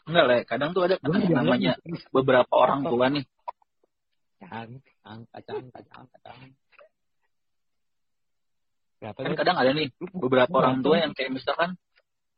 [0.10, 1.78] Enggak lah, kadang tuh ada Gue namanya
[2.10, 3.26] beberapa orang tua nih.
[4.42, 4.82] Kacang,
[5.30, 6.40] kacang, kacang, kacang.
[8.98, 9.38] Berapa Kan nih?
[9.38, 11.78] kadang ada nih beberapa orang tua yang kayak misalkan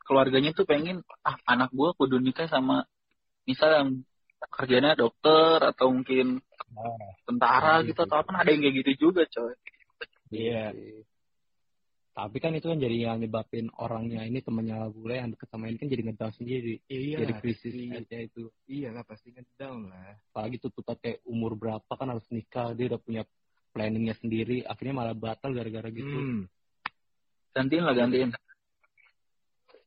[0.06, 2.86] keluarganya tuh pengen ah anak gua kudu nikah sama
[3.50, 3.90] misal yang
[4.54, 6.40] kerjanya dokter atau mungkin
[7.26, 9.54] tentara iya gitu atau apa ada yang kayak gitu juga coy.
[10.34, 10.74] Iya
[12.16, 15.76] Tapi kan itu kan jadi yang nyebabin orangnya ini temennya bule yang deket sama ini
[15.76, 16.80] kan jadi ngedown sendiri.
[16.88, 18.48] Iya jadi krisis aja itu.
[18.72, 22.72] Iya lah pasti ngedown lah Apalagi tuntutan kayak umur berapa kan harus nikah.
[22.72, 23.24] Dia udah punya
[23.76, 24.64] planningnya sendiri.
[24.64, 26.08] Akhirnya malah batal gara-gara gitu.
[26.08, 26.48] Hmm.
[27.52, 28.32] Gantiin lah gantiin.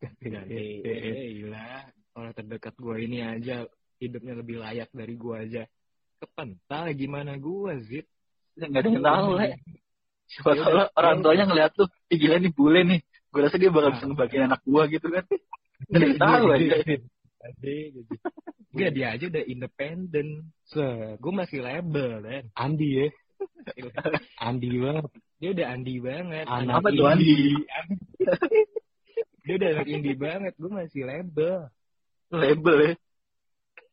[0.03, 0.67] Ganti.
[0.83, 1.71] Gila.
[2.15, 3.67] Orang terdekat gue ini aja
[3.99, 5.63] hidupnya lebih layak dari gue aja.
[6.19, 8.07] Kepental gimana gue, Zid?
[8.59, 9.47] Enggak ada yang tahu lah.
[10.29, 13.01] Siapa Ya tahu lah orang ya tuanya ngeliat tuh, Ih, gila nih bule nih.
[13.31, 14.09] Gue rasa dia bakal bisa Ah.
[14.11, 15.25] ngebagiin anak gua gitu kan.
[15.89, 16.75] Nggak ada yang tahu aja.
[18.69, 20.27] Enggak, dia aja udah independen.
[20.67, 21.17] Set.
[21.23, 22.45] Gue masih label, kan.
[22.59, 23.07] Andi ya.
[24.49, 25.05] Andi banget.
[25.39, 26.47] Dia udah Andi banget.
[26.51, 27.35] Anak Apa tuh Andi?
[29.49, 30.53] Dia udah anak indie banget.
[30.61, 31.73] Gue masih label.
[32.29, 32.93] Label ya.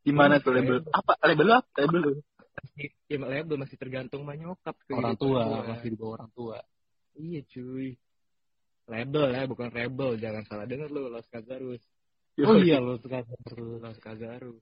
[0.03, 0.83] Di mana tuh label?
[0.83, 0.91] Label.
[0.91, 1.13] Apa?
[1.23, 1.69] Label lu apa?
[1.79, 2.13] Label lu.
[2.55, 4.75] Masih, ya label masih tergantung sama nyokap.
[4.91, 5.41] Orang tua.
[5.47, 5.63] gua.
[5.71, 6.57] Masih di bawah orang tua.
[7.15, 7.95] Iya cuy.
[8.91, 10.19] Label ya, bukan rebel.
[10.19, 11.79] Jangan salah denger lu, Los Kazarus.
[12.43, 13.79] Oh iya lo suka terus.
[13.79, 14.59] Los Kazarus.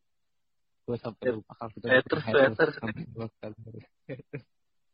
[0.86, 2.76] Gue sampai lupa kalau kita Haters, haters.
[2.78, 3.84] sampai gua terus.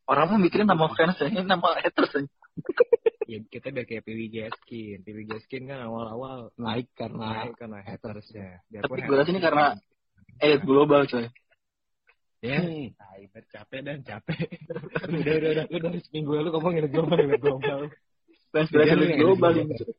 [0.07, 2.31] Orang mau mikirin nama fans ini nama haters aja.
[3.29, 5.05] Ya, kita udah kayak Pilih Gaskin.
[5.05, 8.65] Pilih Gaskin kan awal-awal naik karena naik karena hatersnya.
[8.65, 9.65] Tapi gue rasa ini karena
[10.41, 11.29] elit global coy.
[12.39, 12.95] Ya, Hmm.
[12.95, 14.47] tai, bet, capek dan capek.
[15.11, 15.65] udah, udah, udah.
[15.69, 16.91] Lu dari seminggu lalu global, ngeliat
[17.43, 17.79] global.
[18.49, 19.75] Fans Jadi berat lu elit global elit ini.
[19.75, 19.93] global.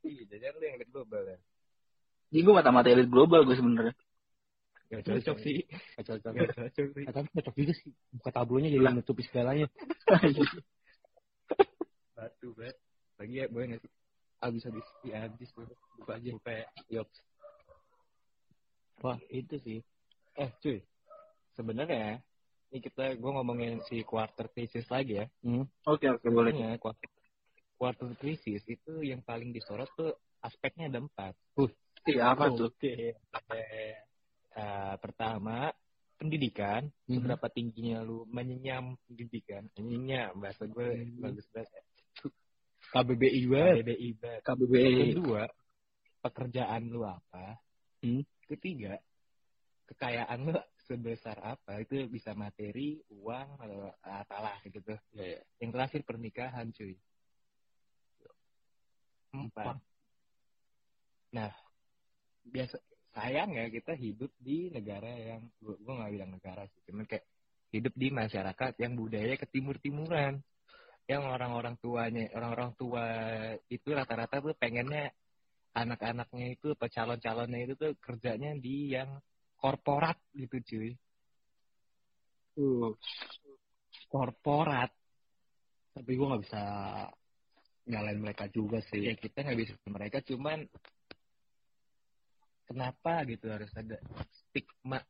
[0.00, 1.38] Iya, jadi lu yang liat global ya.
[2.30, 3.94] Jadi gue mata-mata elit global gue sebenarnya.
[4.90, 5.58] Gak cocok sih.
[5.98, 6.32] Gak cocok.
[6.38, 7.04] Gak cocok sih.
[7.08, 7.90] Tapi cocok juga sih.
[8.14, 9.66] Buka tablonya jadi menutupi segalanya.
[12.20, 12.76] Batu, bet.
[13.16, 13.92] lagi ya boleh nggak sih
[14.40, 14.86] Habis habis.
[15.04, 15.64] ya habis tuh
[15.96, 16.30] Buka aja.
[16.32, 17.08] buka ya Yop.
[19.00, 19.80] Wah, itu sih.
[20.32, 20.78] eh cuy
[21.52, 22.20] sebenarnya
[22.70, 25.64] ini kita gue ngomongin si quarter crisis lagi ya Hmm.
[25.84, 26.52] Oke oke boleh.
[26.52, 27.08] Sebenarnya quarter,
[27.74, 31.32] quarter crisis itu yang paling disorot tuh aspeknya ada empat
[32.06, 32.72] Iya apa tuh?
[32.72, 33.12] Oke.
[33.52, 33.96] Eh,
[34.54, 35.68] eh, pertama
[36.16, 37.12] pendidikan Mhm.
[37.16, 41.20] seberapa tingginya lu menyenyam pendidikan menyenyam bahasa gue Hmm.
[41.20, 41.82] bagus banget ya.
[42.90, 43.74] KBBI banget.
[43.86, 44.42] KBBI banget.
[44.42, 45.04] KBBI.
[45.14, 45.42] kedua
[46.20, 47.56] pekerjaan lu apa
[48.00, 48.24] Hmm.
[48.48, 48.96] ketiga
[49.88, 50.56] kekayaan lu
[50.88, 55.40] sebesar apa itu bisa materi uang atau apalah gitu Ya, ya.
[55.60, 56.96] yang terakhir pernikahan cuy
[59.30, 59.78] empat
[61.30, 61.52] nah
[62.42, 62.76] biasa
[63.14, 67.22] sayang ya kita hidup di negara yang gua nggak bilang negara sih cuman kayak
[67.70, 70.42] hidup di masyarakat yang budaya ketimur timuran
[71.08, 73.04] yang orang-orang tuanya orang-orang tua
[73.66, 75.10] itu rata-rata tuh pengennya
[75.70, 79.18] anak-anaknya itu atau calon-calonnya itu tuh kerjanya di yang
[79.56, 80.90] korporat gitu cuy
[82.58, 82.98] Tuh.
[84.10, 84.90] korporat
[85.90, 86.62] Tapi gue nggak bisa
[87.90, 89.02] nyalain mereka juga sih.
[89.02, 90.62] ya kita nggak bisa mereka cuman
[92.70, 93.98] kenapa gitu harus ada
[94.30, 95.02] stigma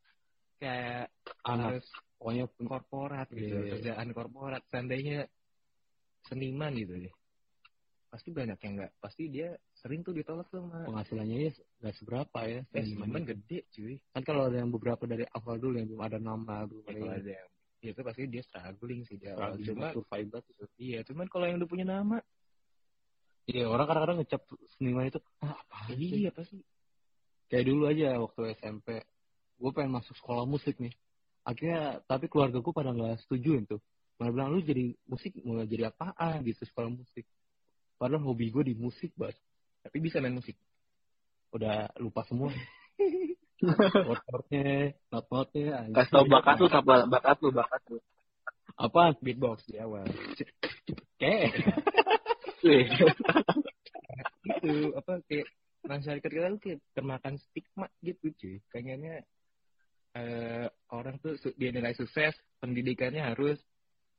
[0.56, 1.12] kayak
[1.44, 3.70] Anak harus pokoknya korporat gitu Iya.
[3.76, 5.28] kerjaan korporat seandainya
[6.28, 7.14] seniman gitu deh
[8.10, 12.38] pasti banyak yang nggak pasti dia sering tuh ditolak tuh sama penghasilannya ya nggak seberapa
[12.42, 12.60] ya.
[12.74, 13.30] eh seniman seniman itu.
[13.30, 16.82] gede cuy Kan kalau ada yang beberapa dari awal dulu yang belum ada nama, belum
[16.90, 17.48] ada kalau yang ada yang
[17.80, 20.02] ya itu pasti dia struggling sih dia Struggling cuma itu.
[20.76, 22.18] iya cuman kalau yang udah punya nama
[23.50, 24.42] Iya, orang kadang-kadang ngecap
[24.78, 26.22] seniman itu, ah, apa sih?
[26.22, 26.62] iya pasti
[27.50, 29.02] Kayak dulu aja waktu SMP,
[29.58, 30.94] gue pengen masuk sekolah musik nih.
[31.42, 33.82] Akhirnya, tapi keluarga gue pada nggak setujuin tuh.
[34.20, 37.24] Malah bilang, lu jadi musik, mau jadi apaan gitu sekolah musik.
[37.96, 39.40] Padahal hobi gue di musik, banget.
[39.80, 40.56] tapi bisa main musik
[41.50, 42.52] Udah lupa semua.
[45.10, 45.68] Not-notnya.
[45.80, 45.96] anjing.
[45.96, 47.98] Kasih tau bakat lu apa bakat lu bakat lu.
[48.80, 49.12] Apaan?
[49.20, 50.08] beatbox di awal
[51.20, 51.52] Kayak,
[54.48, 55.46] itu apa kayak
[55.84, 59.20] masyarakat kita tuh kayak termakan stigma gitu cuy kayaknya
[60.16, 63.60] eh, orang tuh su- dinilai sukses pendidikannya harus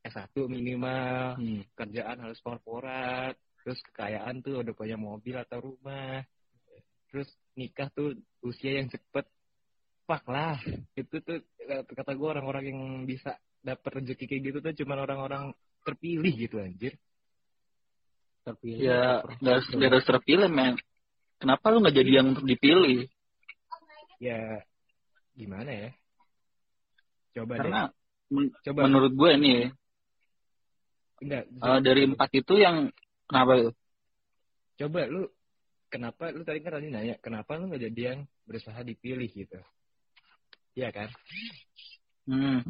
[0.02, 1.38] S1 minimal.
[1.38, 1.62] Hmm.
[1.78, 3.36] kerjaan harus korporat.
[3.62, 6.26] Terus kekayaan tuh udah punya mobil atau rumah.
[7.14, 9.26] Terus nikah tuh usia yang cepet.
[10.10, 10.58] Fuck lah.
[10.98, 15.54] Itu tuh eh, kata gue orang-orang yang bisa dapat rezeki kayak gitu tuh cuma orang-orang
[15.86, 16.98] terpilih gitu anjir.
[18.42, 18.82] Terpilih.
[18.82, 20.50] Ya nggak harus terpilih?
[20.50, 20.76] men.
[21.38, 23.06] Kenapa lu nggak jadi yang untuk dipilih?
[24.22, 24.62] ya
[25.34, 25.90] gimana ya?
[27.34, 27.62] Coba deh.
[27.66, 27.82] Karena
[28.30, 28.80] men- coba.
[28.86, 29.66] menurut gue nih ya,
[31.22, 32.90] enggak eh, dari empat itu yang
[33.30, 33.70] kenapa lu?
[34.82, 35.22] coba lu
[35.94, 39.60] kenapa lu tadi kan tadi nanya kenapa lu nggak jadi yang berusaha dipilih gitu?
[40.74, 41.10] Iya kan?
[42.26, 42.64] Hmm.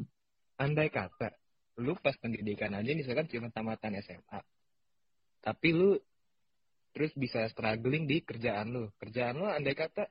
[0.59, 1.33] andai kata
[1.81, 4.39] lu pas pendidikan aja misalkan cuma tamatan SMA
[5.41, 5.97] tapi lu
[6.91, 8.91] terus bisa struggling di kerjaan lu.
[8.99, 10.05] Kerjaan lu andai kata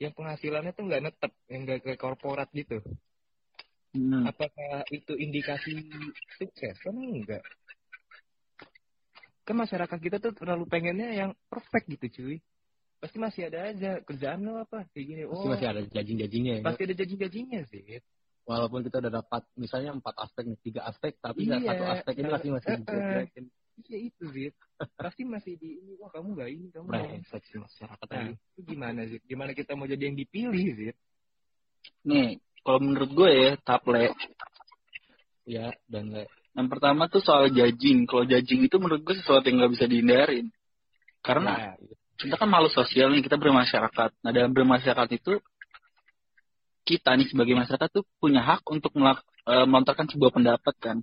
[0.00, 2.80] yang penghasilannya tuh nggak netep yang nggak ke korporat gitu
[3.90, 4.22] Hmm.
[4.22, 5.82] apakah itu indikasi
[6.38, 7.42] sukses kan enggak
[9.42, 12.36] kan masyarakat kita tuh terlalu pengennya yang perfect gitu cuy
[13.02, 16.62] pasti masih ada aja kerjaan lo apa kayak gini Pasti oh masih ada jajing-jajingnya ya.
[16.62, 17.84] pasti ada janji-janjinya sih
[18.50, 22.28] Walaupun kita udah dapat misalnya empat aspek nih, tiga aspek, tapi Iya, satu aspek ini
[22.34, 22.78] masih masih eh.
[22.82, 23.44] dijelek-jelekin.
[23.86, 24.48] iya itu sih
[24.98, 27.16] pasti masih di ini wah kamu nggak ini kamu ini.
[27.24, 28.32] Sih masyarakat nah tadi.
[28.36, 30.90] itu gimana sih gimana kita mau jadi yang dipilih sih
[32.04, 34.12] Nih, kalau menurut gue ya, taple.
[35.48, 38.04] Ya, dan le- Yang pertama tuh soal judging.
[38.10, 40.46] Kalau judging itu menurut gue sesuatu yang nggak bisa dihindarin.
[41.22, 41.72] Karena Ya,
[42.18, 44.10] kita kan makhluk sosial nih, kita bermasyarakat.
[44.20, 45.38] Nah, dalam bermasyarakat itu,
[46.84, 50.96] kita nih sebagai masyarakat tuh punya hak untuk melak- eh, melontarkan sebuah pendapat kan.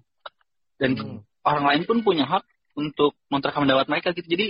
[0.77, 1.19] Dan Hmm.
[1.47, 2.43] orang lain pun punya hak
[2.77, 4.27] untuk melontarkan pendapat mereka gitu.
[4.29, 4.45] Jadi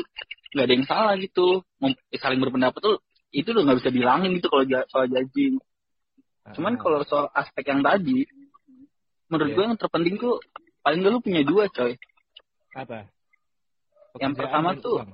[0.52, 1.62] nggak ada yang salah gitu.
[1.80, 2.98] Mem- saling berpendapat tuh
[3.32, 5.62] itu udah nggak bisa bilangin gitu kalau soal judging.
[6.56, 8.24] Cuman Ah, kalau soal aspek yang tadi,
[9.28, 9.56] menurut Iya.
[9.56, 10.40] gue yang terpenting tuh
[10.80, 11.94] paling nggak lu punya dua coy.
[12.72, 13.10] apa
[14.18, 15.12] Yang Pekerjaan pertama dan tuh- uang.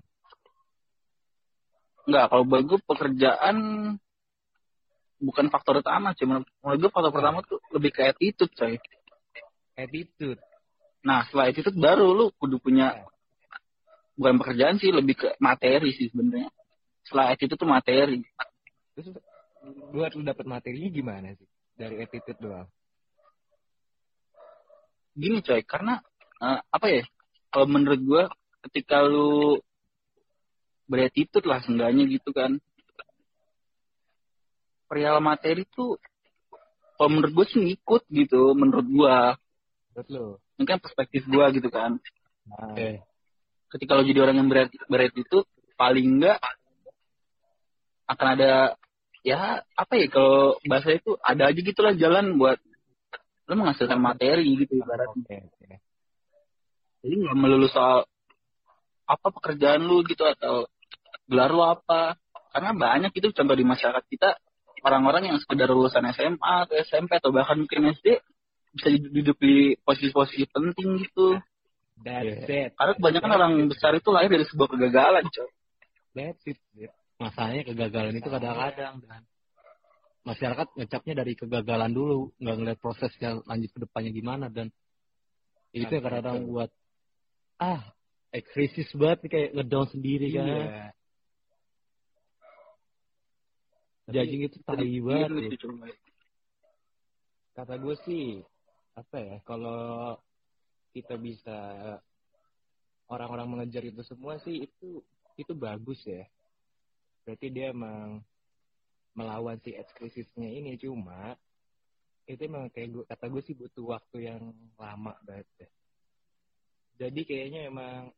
[2.03, 3.55] Nggak, kalau gue pekerjaan
[5.17, 8.75] bukan faktor utama, cuma menurut gue faktor pertama tuh lebih ke attitude coy.
[9.73, 10.37] attitude
[11.01, 12.95] Nah setelah attitude baru lu kudu punya
[14.13, 16.51] bukan pekerjaan sih, lebih ke materi sih sebenarnya.
[17.03, 18.19] Setelah attitude tuh materi.
[18.93, 19.09] terus
[19.93, 22.69] buat lu dapat materinya gimana sih dari attitude doang
[25.13, 26.01] Gini coy, karena
[26.41, 27.05] eh, apa ya?
[27.53, 28.23] Kalau menurut gue
[28.65, 29.61] ketika lu
[30.89, 32.57] beretitude lah seenggaknya gitu kan
[34.89, 36.01] perihal materi tuh
[36.97, 39.17] kalau menurut gue sih ngikut gitu menurut gue
[39.93, 40.27] Menurut lu?
[40.59, 41.97] ini kan perspektif gue gitu kan
[42.43, 42.99] Nah, Oke.
[43.71, 45.47] ketika lo jadi orang yang berat berat itu
[45.79, 46.43] paling enggak
[48.03, 48.75] akan ada
[49.23, 52.59] ya apa ya kalau bahasa itu ada aja gitulah jalan buat
[53.47, 55.67] lo menghasilkan materi gitu ibaratnya Oke, oke.
[57.03, 58.03] jadi nggak melulu soal
[59.07, 60.67] apa pekerjaan lu gitu atau
[61.27, 62.19] gelar lu apa
[62.51, 64.35] karena banyak itu contoh di masyarakat kita
[64.83, 68.19] orang-orang yang sekedar lulusan SMA atau SMP atau bahkan mungkin SD
[68.75, 71.39] bisa duduk di posisi-posisi penting gitu
[72.03, 72.75] That's it.
[72.75, 75.49] karena kebanyakan orang besar itu lahir dari sebuah kegagalan coy
[76.13, 76.59] That's it.
[76.75, 76.91] Zip.
[77.21, 79.21] Masalahnya kegagalan itu kadang-kadang dan
[80.23, 84.71] masyarakat ngecapnya dari kegagalan dulu, nggak ngeliat prosesnya lanjut ke depannya gimana dan
[85.75, 86.69] itu yang kadang-kadang buat
[87.59, 87.81] ah
[88.33, 90.45] eh, krisis banget nih, kayak ngedown sendiri kan.
[90.49, 90.87] Iya.
[94.03, 95.29] Jajing itu tai banget.
[95.31, 95.47] Gitu loh.
[95.47, 95.93] sih, coy.
[97.53, 98.25] Kata gue sih,
[98.97, 100.17] apa ya, kalau
[100.91, 101.57] kita bisa
[103.07, 105.01] orang-orang mengejar itu semua sih itu
[105.37, 106.25] itu bagus ya.
[107.23, 108.19] Berarti dia emang
[109.15, 111.37] melawan si edge krisisnya ini cuma
[112.23, 114.41] itu emang kayak gue kata gue sih butuh waktu yang
[114.79, 115.69] lama banget ya.
[117.03, 118.11] Jadi kayaknya emang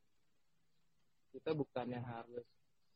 [1.34, 2.46] kita bukannya harus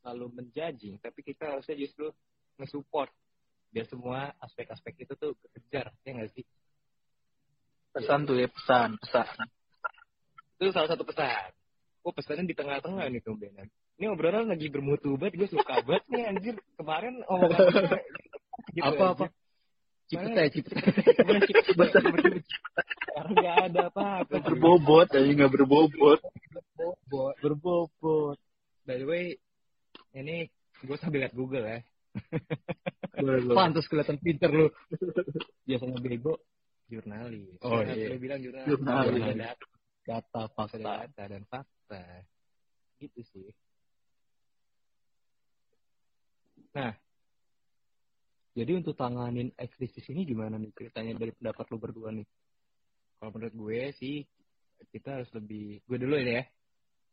[0.00, 2.08] selalu menjudging, tapi kita harusnya justru
[2.56, 3.10] nge-support
[3.70, 6.44] biar semua aspek-aspek itu tuh kekejar, ya nggak sih?
[7.90, 9.26] pesan tuh ya pesan pesan
[10.60, 11.50] Itu salah satu pesan.
[12.04, 13.66] Oh pesannya di tengah-tengah nih tuh Benan.
[14.00, 16.54] Ini obrolan lagi bermutu banget, gue suka banget nih anjir.
[16.80, 18.00] Kemarin omongan gue
[18.72, 19.28] gitu Apa-apa?
[19.28, 19.36] aja.
[20.08, 20.74] Cipta ya, cipta.
[21.20, 21.84] Kemarin cipta,
[23.04, 24.34] Sekarang nggak ada apa-apa.
[24.40, 26.18] berbobot aja nggak berbobot
[26.80, 27.34] Berbobot.
[27.44, 28.38] Berbobot.
[28.88, 29.36] By the way,
[30.16, 30.48] ini
[30.80, 31.78] gue sambil liat Google ya.
[33.52, 34.66] Pantas kelihatan pinter lu.
[35.62, 36.40] Biasanya bego.
[36.88, 37.54] Jurnalis.
[37.62, 38.10] Oh, Nah, iya.
[38.10, 38.66] lu bilang jurnalis.
[38.66, 39.22] Jurnalis.
[39.36, 39.54] Data,
[40.02, 40.78] Data, fakta.
[41.06, 42.02] data dan fakta.
[42.98, 43.46] Gitu sih.
[48.50, 52.26] Jadi untuk tanganin ekrisis ini gimana nih ceritanya dari pendapat lu berdua nih?
[53.18, 54.26] Kalau menurut gue sih,
[54.90, 55.80] kita harus lebih...
[55.86, 56.42] Gue dulu ya.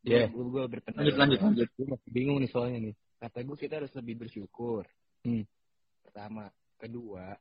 [0.07, 0.27] Iya.
[0.33, 1.03] Gue, gue berpendapat.
[1.03, 2.95] lanjut lanjut lanjut Gue masih bingung nih soalnya nih.
[3.17, 4.85] kata gue kita harus lebih bersyukur.
[5.25, 5.43] Hmm.
[6.05, 7.33] Pertama, kedua,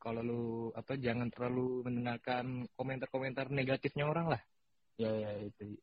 [0.00, 4.42] kalau lu apa jangan terlalu mendengarkan komentar-komentar negatifnya orang lah.
[4.96, 5.76] Ya, ya itu.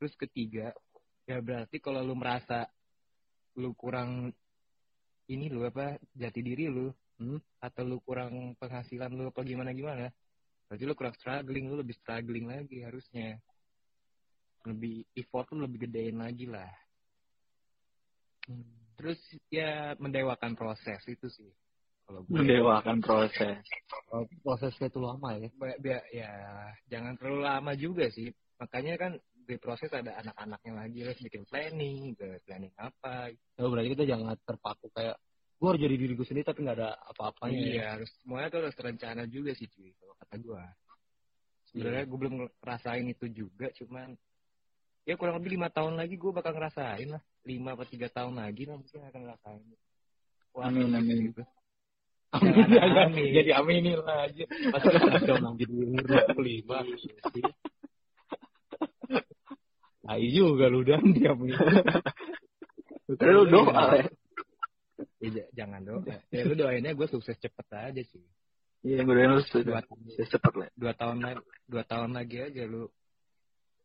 [0.00, 0.74] Terus ketiga,
[1.28, 2.66] ya berarti kalau lu merasa
[3.56, 4.34] lu kurang
[5.26, 7.40] ini lu apa jati diri lu Hmm.
[7.64, 10.12] atau lu kurang penghasilan lu apa gimana gimana,
[10.68, 13.40] berarti lu kurang struggling, lu lebih struggling lagi harusnya.
[14.68, 16.68] Lebih effort lu lebih gedein lagi lah.
[19.00, 19.16] Terus
[19.48, 21.48] ya mendewakan proses itu sih.
[22.04, 23.64] Kalau gue mendewakan proses
[24.12, 25.48] Oh, prosesnya itu lama ya.
[25.56, 25.80] Ba-
[26.12, 26.30] ya
[26.92, 28.28] jangan terlalu lama juga sih.
[28.60, 29.12] Makanya kan
[29.46, 33.30] di proses ada anak-anaknya lagi harus bikin planning, ke planning apa.
[33.62, 35.16] Oh, berarti kita jangan terpaku kayak
[35.56, 37.56] gue harus jadi diri gue sendiri tapi nggak ada apa-apanya.
[37.56, 37.64] ya.
[37.64, 40.64] iya, harus semuanya tuh harus terencana juga sih cuy kalau kata gua.
[41.70, 44.14] Sebenarnya gue belum ngerasain itu juga, cuman
[45.06, 47.22] ya kurang lebih lima tahun lagi gue bakal ngerasain lah.
[47.46, 49.64] Lima atau tiga tahun lagi lah mungkin akan ngerasain.
[50.56, 51.30] Wah, Amin, amin.
[51.30, 51.42] gitu.
[52.34, 53.30] Amin, amin.
[53.32, 54.44] Jadi aminin lah aja.
[54.74, 56.04] Pasti kita nang jadi umur
[60.06, 60.14] 25.
[60.14, 61.58] Ayo juga lu dan dia punya.
[63.06, 64.06] Tapi lu doa ya
[65.20, 66.16] Ya, jangan doa.
[66.30, 68.22] Ya lu doainnya gue sukses cepet aja sih.
[68.86, 72.62] iya gue doain lu Dua, sudah cepet lah dua tahun lagi, dua tahun lagi aja
[72.64, 72.86] lu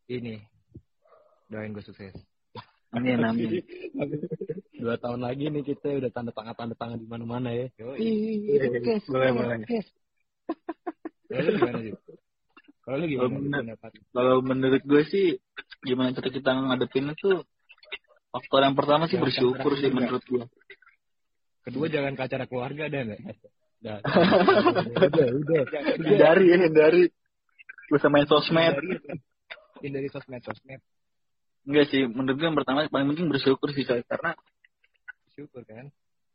[0.06, 0.38] ini
[1.50, 2.14] doain gue sukses.
[2.94, 3.58] amin amin
[4.78, 7.66] Dua tahun lagi nih kita udah tanda tangan tanda tangan di mana-mana ya.
[7.78, 8.70] Yo, Iya,
[9.10, 9.56] boleh boleh
[11.26, 11.94] Kalau lu gimana sih?
[12.82, 13.72] Kalau lu gimana
[14.12, 15.26] kalau menurut gue sih
[15.82, 17.42] gimana cara kita ngadepin itu
[18.32, 19.96] faktor yang pertama sih Jangan bersyukur sih juga.
[19.98, 20.44] menurut gue
[21.62, 23.14] Kedua jangan ke acara keluarga dan
[23.82, 25.62] Udah, udah, udah.
[26.06, 27.10] hindari ya hindari.
[27.90, 28.78] Gue sama main sosmed.
[29.82, 30.78] Hindari sosmed sosmed.
[31.66, 34.02] Enggak sih menurut gue yang pertama paling penting bersyukur sih coy.
[34.06, 34.38] Karena
[35.34, 35.90] syukur kan.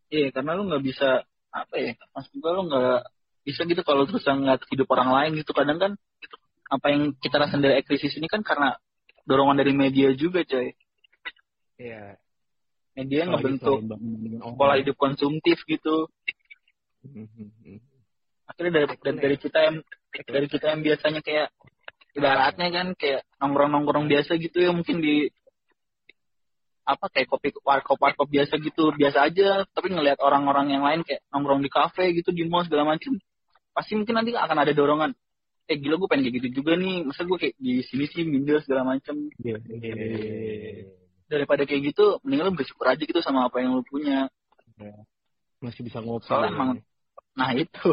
[0.08, 3.00] iya karena lu nggak bisa apa ya maksud gue lu nggak
[3.44, 5.52] bisa gitu kalau terus ngeliat hidup orang lain gitu.
[5.56, 5.92] Kadang kan
[6.68, 8.76] apa yang kita rasain dari krisis ini kan karena
[9.28, 10.72] dorongan dari media juga coy.
[11.78, 12.18] Iya.
[12.98, 13.86] media ngebentuk
[14.58, 16.10] pola hidup konsumtif gitu.
[18.50, 19.78] Akhirnya dari, dari, dari kita yang
[20.26, 21.54] dari kita yang biasanya kayak
[22.18, 25.30] ibaratnya kan kayak nongkrong-nongkrong biasa gitu ya mungkin di
[26.88, 29.62] apa kayak kopi warkop warkop biasa gitu biasa aja.
[29.70, 33.14] Tapi ngelihat orang-orang yang lain kayak nongkrong di kafe gitu di mall segala macam
[33.78, 35.14] pasti mungkin nanti akan ada dorongan
[35.68, 38.64] eh gila gue pengen kayak gitu juga nih masa gue kayak di sini sih minder
[38.64, 39.60] segala macam Iya.
[41.28, 44.32] daripada kayak gitu mending lu bersyukur aja gitu sama apa yang lu punya
[45.60, 46.24] Masih bisa ngopi.
[46.30, 46.70] soalnya emang
[47.36, 47.92] nah itu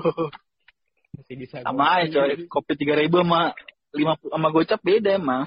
[1.19, 3.51] Masih bisa sama aja coy kopi tiga ribu sama
[3.91, 5.47] lima sama gocap beda emang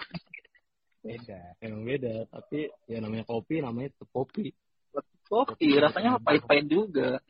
[1.08, 1.40] beda.
[1.64, 4.52] Emang beda, tapi ya namanya kopi, namanya tetap kopi.
[5.32, 7.24] kopi rasanya pahit-pahit juga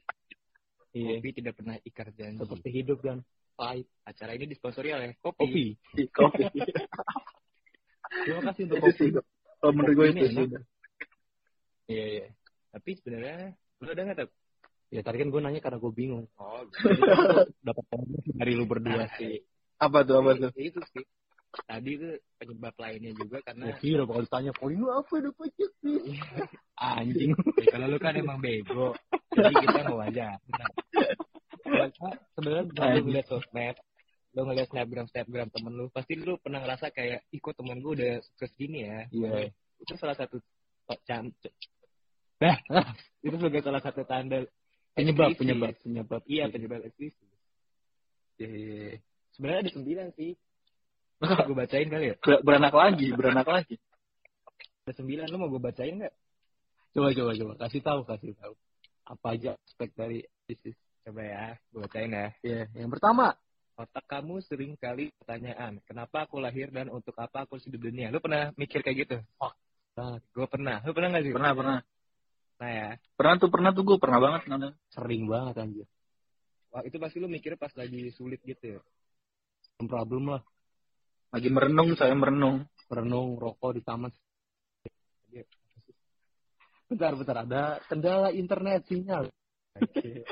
[0.98, 1.22] Iya.
[1.22, 2.42] Kopi tidak pernah ikar janji.
[2.42, 3.22] Seperti hidup kan.
[3.58, 3.88] Pahit.
[4.06, 5.74] Acara ini disponsori oleh kopi.
[5.82, 6.06] Kopi.
[6.14, 6.62] kopi
[8.24, 8.98] Terima kasih untuk itu kopi.
[9.02, 9.10] sih
[9.58, 10.64] kalau menurut gue Ini itu sih enak.
[11.90, 12.28] Iya iya.
[12.72, 13.38] Tapi sebenarnya
[13.82, 14.30] lu ada nggak?
[14.88, 16.26] Ya tadi kan gue nanya karena gue bingung.
[16.40, 16.64] Oh,
[17.68, 19.42] Dapat komentar dari lu berdua sih.
[19.78, 21.06] apa tuh apa tuh itu sih.
[21.66, 25.72] Tadi tuh penyebab lainnya juga karena Ya kira bakal ditanya poin lu apa udah pajak
[25.82, 25.98] sih?
[26.78, 27.34] Anjing.
[27.58, 28.94] Ya, kalau lu kan emang bego,
[29.34, 30.38] jadi kita mau aja.
[30.38, 30.70] Nah,
[32.38, 33.76] Sebenarnya kalau lu ngeliat sosmed,
[34.36, 38.14] lu ngeliat snapgram snapgram temen lu, pasti lu pernah ngerasa kayak, ikut temen gue udah
[38.24, 39.00] sukses gini ya.
[39.10, 39.52] Iya.
[39.82, 40.42] Itu salah satu
[41.04, 41.32] cam,
[42.38, 42.56] Nah,
[43.26, 44.46] itu sebagai salah satu tanda
[44.98, 45.42] Penyebab, eksklusif.
[45.42, 46.22] penyebab, penyebab.
[46.26, 47.30] Iya, penyebab eksklusif.
[48.42, 48.98] Iya.
[49.38, 50.32] Sebenarnya ada sembilan sih.
[51.18, 52.16] gue bacain kali ya?
[52.22, 53.74] Ber- beranak lagi beranak lagi
[54.86, 56.14] Ada sembilan, lu mau gue bacain nggak?
[56.94, 57.54] Coba, coba, coba.
[57.66, 58.54] Kasih tahu, kasih tahu.
[59.06, 60.78] Apa aja aspek dari bisnis.
[61.08, 62.28] Coba ya, gue bacain ya.
[62.44, 62.62] Iya.
[62.76, 63.32] Yang pertama,
[63.78, 68.12] Otak kamu sering kali pertanyaan, kenapa aku lahir dan untuk apa aku hidup di dunia?
[68.12, 69.18] Lu pernah mikir kayak gitu?
[69.96, 70.82] nah, Gue pernah.
[70.84, 71.32] Lu pernah gak sih?
[71.32, 71.80] pernah pernah
[72.58, 75.88] Nah ya, pernah tuh pernah tuh gue pernah banget nonton sering banget anjir.
[76.74, 78.80] wah itu pasti lu mikirnya pas lagi sulit gitu ya.
[79.78, 80.42] Problem lah.
[81.30, 84.12] lagi merenung saya merenung Merenung, rokok di taman.
[86.90, 87.38] Bentar, bentar.
[87.46, 89.30] Ada kendala internet sinyal.
[89.78, 90.26] Oke.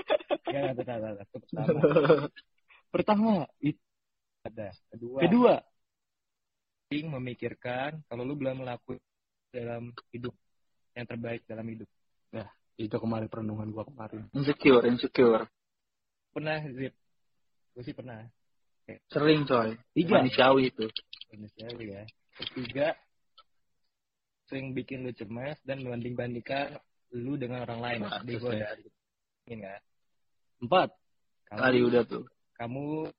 [0.56, 1.24] Ya, ada, ada, ada.
[1.28, 1.68] Itu pertama.
[2.96, 3.84] Pertama, itu.
[4.48, 4.72] Ada.
[4.88, 5.54] Kedua, Kedua,
[6.88, 9.04] sering memikirkan kalau lu belum melakukan
[9.52, 10.32] dalam hidup
[10.96, 11.90] yang terbaik dalam hidup.
[12.76, 14.28] itu kemarin perenungan gua kemarin.
[14.36, 15.48] insecure insecure
[16.36, 16.92] Pernah, Zip?
[17.72, 18.20] Gue sih pernah.
[19.08, 20.20] sering coy Tiga.
[20.20, 20.88] manusiawi itu
[21.32, 22.04] Manusiawi ya.
[22.36, 22.92] Ketiga,
[24.52, 26.76] sering bikin lu cemas dan membanding-bandingkan
[27.16, 28.00] lu dengan orang lain.
[28.28, 28.44] Selesai.
[28.44, 28.72] udah
[29.48, 29.82] ingin kan.
[30.64, 30.90] Empat,
[31.52, 32.24] Kalau tadi udah tuh
[32.56, 33.12] kamu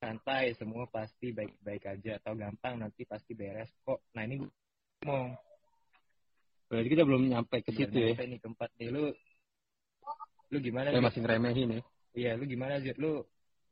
[0.00, 4.00] santai semua pasti baik-baik aja atau gampang nanti pasti beres kok.
[4.16, 4.50] Nah ini gue
[5.04, 5.36] ngomong
[6.72, 8.14] berarti kita belum nyampe ke situ ya.
[8.16, 9.12] Nih keempat nih lu
[10.50, 10.90] lu gimana?
[10.90, 11.04] Zit?
[11.04, 11.80] masih ngeremehin ya.
[12.16, 12.96] Iya lu gimana Zit?
[12.96, 13.22] Lu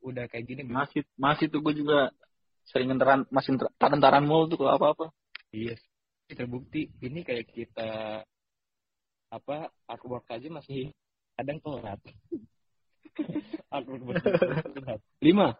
[0.05, 0.79] udah kayak gini belum?
[0.79, 2.13] masih masih tuh gue juga
[2.69, 5.05] sering ngeteran masih taran-taran mulu tuh kalau apa-apa
[5.49, 8.21] Iya sih, terbukti ini kayak kita
[9.33, 10.93] apa artwork aja masih
[11.39, 11.99] kadang telat.
[14.75, 14.99] telat.
[15.23, 15.55] Lima,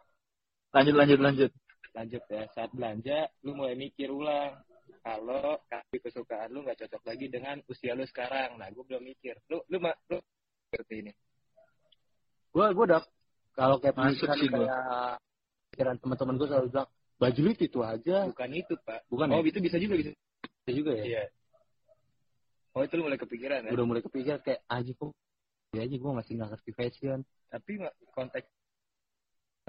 [0.75, 1.51] lanjut lanjut lanjut
[1.89, 4.61] Lanjut ya, saat belanja lu mulai mikir ulang
[5.01, 8.61] kalau kasih kesukaan lu nggak cocok lagi dengan usia lu sekarang.
[8.61, 9.41] Nah, gue belum mikir.
[9.49, 10.21] Lu lu ma- lu
[10.69, 11.11] seperti ini.
[12.49, 13.01] gua gua udah
[13.53, 15.17] kalau kayak Masuk pemikiran sih kayak
[15.73, 18.17] pikiran teman-teman gua selalu bilang baju lu itu aja.
[18.25, 18.99] Bukan itu, Pak.
[19.09, 19.49] Bukan oh, ya?
[19.49, 20.11] itu bisa juga bisa.
[20.65, 21.03] Bisa juga ya.
[21.05, 21.23] Iya.
[22.73, 23.71] Oh, itu lu mulai kepikiran ya.
[23.73, 25.13] Udah mulai kepikiran kayak aja kok.
[25.69, 27.19] Ya aja gua masih nggak ngerti fashion.
[27.47, 28.47] Tapi nggak- konteks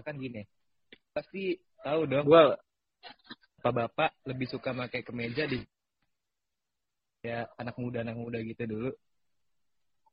[0.00, 0.48] kan gini.
[1.12, 2.44] Pasti tahu dong gue
[3.60, 5.60] bapak-bapak lebih suka pakai kemeja di
[7.20, 8.90] ya anak muda anak muda gitu dulu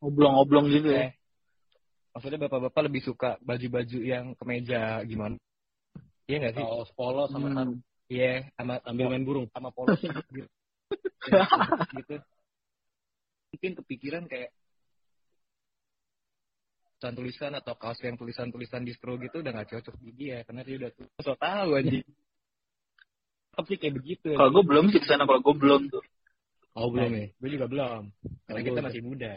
[0.04, 1.12] ngoblong-ngoblong gitu ya eh
[2.12, 5.40] maksudnya bapak-bapak lebih suka baju-baju yang kemeja gimana
[6.28, 7.80] iya nggak sih Kaos polo sama Hmm.
[8.12, 9.48] iya sama sambil main burung.
[9.56, 10.44] sama polos gitu
[11.32, 11.48] Ya,
[11.96, 12.16] gitu
[13.56, 14.52] mungkin kepikiran kayak
[16.98, 20.66] tulisan tulisan atau kaos yang tulisan tulisan distro gitu udah nggak cocok di dia karena
[20.66, 22.02] dia udah tuh so tahu anjing.
[23.58, 24.38] Tapi kayak begitu.
[24.38, 26.02] Kalau gue belum sih ke sana kalau gue belum tuh.
[26.78, 27.26] Oh belum ya.
[27.38, 28.10] gue juga belum.
[28.45, 29.34] Karena kita masih muda.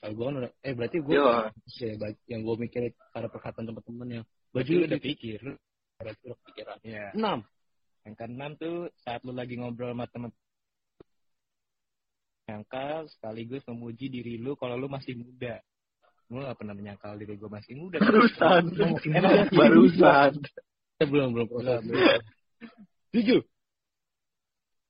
[0.00, 1.24] Kalau gua kan udah eh berarti gua Yo.
[1.68, 5.38] ya, baj- yang gua mikirin pada perkataan teman-teman yang baju udah pikir?
[6.00, 6.78] Berarti udah pikiran.
[6.80, 7.44] ya Enam.
[8.08, 10.32] yang keenam tuh saat lu lagi ngobrol sama temen
[12.48, 15.60] nyangkal sekaligus memuji diri lu kalau lu masih muda
[16.30, 18.62] lu gak pernah menyangkal diri gue masih muda barusan.
[19.10, 20.32] Emang barusan.
[21.02, 21.80] Eh, belum belum proses.
[23.10, 23.40] Tujuh.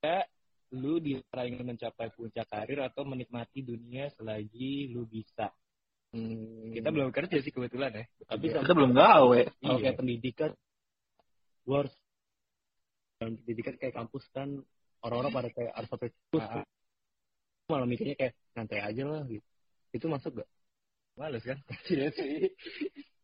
[0.01, 0.25] ya
[0.73, 5.49] lu bisa ingin mencapai puncak karir atau menikmati dunia selagi lu bisa?
[6.11, 8.05] Hmm, kita belum kerja sih kebetulan ya.
[8.27, 9.39] Tapi kita belum gawe.
[9.61, 9.83] Kalau Iya.
[9.87, 10.51] kayak pendidikan
[11.63, 11.93] gua harus
[13.17, 14.49] dalam pendidikan kayak kampus kan
[15.05, 16.65] orang-orang pada kayak harus sampai Ah, ah.
[17.69, 19.47] malah mikirnya kayak santai aja lah gitu.
[19.95, 20.49] Itu masuk gak
[21.15, 21.59] males kan?
[21.91, 22.51] Iya sih.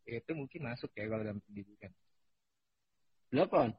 [0.07, 1.91] Itu mungkin masuk ya kalau dalam pendidikan.
[3.27, 3.75] Delapan.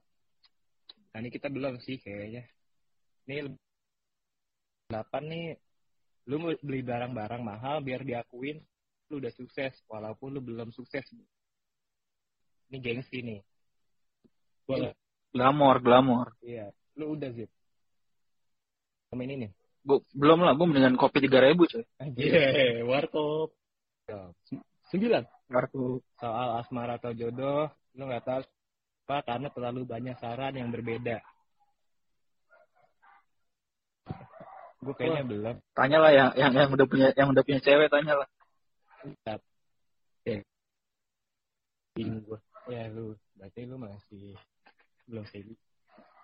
[1.13, 2.45] Nah ini kita belum sih kayaknya.
[3.29, 3.49] Ini
[4.89, 5.47] delapan nih
[6.29, 8.61] lu mau beli barang-barang mahal biar diakuin
[9.09, 11.05] lu udah sukses walaupun lu belum sukses.
[12.69, 13.41] Ini gengsi nih.
[14.69, 14.93] Boleh.
[15.33, 16.29] Glamor, glamor.
[16.45, 17.49] iya lu udah zip.
[19.09, 19.51] Sama ini nih.
[19.89, 21.81] Gua, belum lah, gue mendingan kopi tiga ribu coy.
[22.21, 23.58] iya warkop
[24.89, 25.25] sembilan.
[25.49, 26.05] Kartu.
[26.21, 28.41] soal asmara atau jodoh lu nggak tahu
[29.09, 31.25] apa karena terlalu banyak saran yang berbeda.
[34.85, 35.57] Gue kayaknya belum.
[35.73, 38.29] Tanya lah yang, yang yang udah punya yang udah punya cewek tanya lah.
[41.97, 42.39] bingung gue
[42.69, 43.17] ya lu.
[43.41, 44.37] Berarti lu masih
[45.09, 45.59] belum serius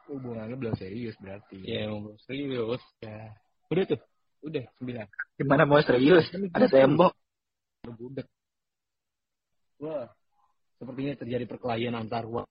[0.09, 1.65] hubungan lu belum serius berarti.
[1.65, 2.83] Ya emang serius.
[3.01, 3.33] Ya.
[3.73, 4.01] Udah tuh.
[4.45, 5.07] Udah sembilan.
[5.41, 6.29] Gimana mau serius?
[6.53, 7.17] Ada tembok.
[7.85, 8.29] Lu budak
[9.79, 10.09] wah
[10.81, 12.43] sepertinya terjadi perkelahian antar wa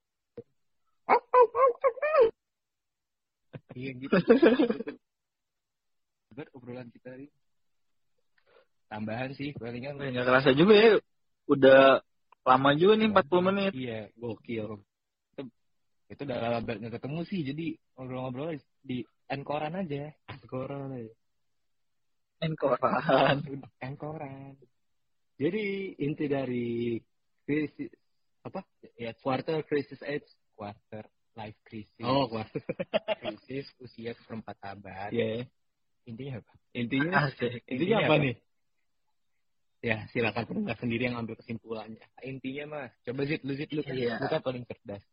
[3.74, 4.14] iya gitu.
[6.34, 7.30] Buat obrolan kita ini
[8.90, 9.98] tambahan sih palingan.
[9.98, 10.90] Nggak kerasa juga ya.
[11.50, 12.02] Udah
[12.46, 13.72] lama juga nih 40 menit.
[13.74, 14.82] iya gokil.
[16.10, 17.66] Itu udah lama banget ketemu sih jadi
[17.98, 20.14] ngobrol-ngobrol di enkoran aja.
[20.46, 21.14] Koran aja.
[22.44, 23.38] Enkoran.
[23.82, 24.54] enkoran
[25.40, 25.64] jadi
[25.98, 27.00] inti dari
[27.46, 27.90] krisis
[28.44, 28.62] apa?
[29.00, 30.28] Ya quarter crisis age.
[30.54, 32.06] Quarter life crisis.
[32.06, 32.62] Oh quarter
[33.22, 35.10] krisis usia seperempat abad.
[35.10, 35.42] Ya
[36.06, 36.54] intinya apa?
[36.76, 37.64] Intinya Asik.
[37.66, 38.24] intinya Intinya apa apa?
[38.26, 38.36] nih?
[39.84, 42.08] Ya silakan pendengar sendiri yang ambil kesimpulannya.
[42.24, 44.16] Intinya mah coba zit lu zit lu kan Iya.
[44.16, 45.04] lu kan paling cerdas.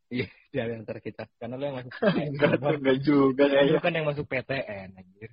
[0.55, 1.27] Dari antara kita.
[1.43, 1.91] Karena lu yang masuk
[2.31, 5.31] Enggak, enggak juga lu kan yang masuk PTN anjir.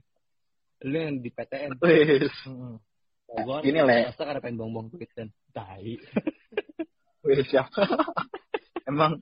[0.90, 1.70] Lu yang di PTN.
[1.78, 2.82] Hmm.
[3.28, 4.08] Gua Gini, Le.
[4.08, 5.28] Pasti ada pengen bongbong duit kan.
[5.52, 5.84] Tai.
[7.28, 7.84] Wis siapa?
[8.90, 9.20] Emang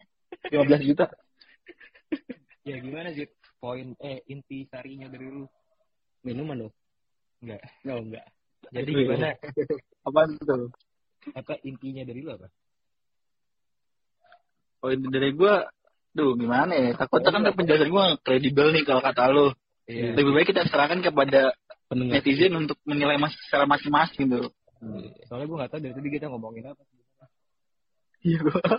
[0.53, 1.09] 15 juta.
[2.65, 5.49] ya gimana zit poin eh inti sarinya dari lu.
[6.21, 6.73] Minuman dong.
[7.41, 7.61] Enggak.
[7.81, 8.25] No enggak.
[8.69, 9.01] Jadi Wih.
[9.09, 9.33] gimana?
[10.07, 10.69] Apaan tuh?
[11.33, 12.45] apa intinya dari lu apa?
[14.77, 15.65] Poin dari gua
[16.15, 16.95] Duh gimana ya?
[16.95, 19.51] Takutnya kan penjelasan gua nggak kredibel nih kalau kata lu.
[19.89, 20.15] Iya.
[20.15, 21.51] Lebih baik kita serahkan kepada
[21.87, 22.19] pendengar.
[22.19, 24.51] Netizen untuk menilai mas secara masing-masing gitu
[25.25, 26.83] soalnya gue nggak tahu dari tadi kita ngomongin apa.
[28.25, 28.61] Iya gua.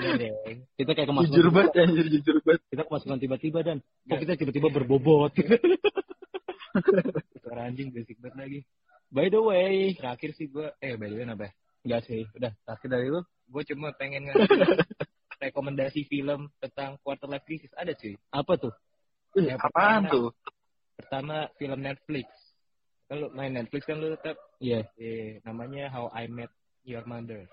[0.00, 0.32] Iya,
[0.80, 2.62] kita kayak kemasukan Jujur banget anjir jujur banget.
[2.72, 3.84] Kita kemasukan tiba-tiba dan.
[4.08, 4.20] Kok Ya.
[4.24, 5.28] kita tiba-tiba berbobot?
[7.44, 8.60] Suara anjing berisik banget lagi.
[9.12, 11.52] By the way terakhir sih gue eh by the way apa
[11.84, 12.48] enggak sih udah.
[12.64, 14.40] Terakhir dari lu gue cuma pengen ngasih
[15.44, 17.68] rekomendasi film tentang quarter life crisis.
[17.76, 18.16] Ada cuy.
[18.32, 18.72] Apa tuh?
[19.36, 20.12] Ya, apaan pertama.
[20.16, 20.26] tuh
[21.00, 22.28] pertama film Netflix.
[23.08, 24.84] Kan lu main Netflix kan lu tetap iya.
[25.00, 26.52] Eh, namanya How I Met
[26.84, 27.48] Your Mother.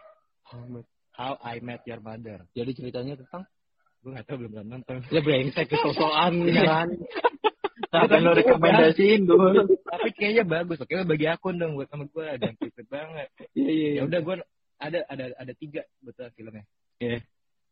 [1.17, 1.81] How I Met?
[1.87, 2.45] Your Mother.
[2.53, 3.47] Jadi ceritanya tentang?
[4.03, 4.97] Gue nggak tahu belum pernah nonton.
[5.15, 6.89] Ya brengsek sosokan kan
[7.87, 12.53] Sampai lo rekomendasiin gue tapi kayaknya bagus oke bagi akun dong buat sama gue dan
[12.59, 13.27] ribet banget.
[13.57, 14.35] Iya iya ya udah gue
[14.77, 16.67] ada ada ada tiga betul filmnya.
[17.01, 17.21] Iya.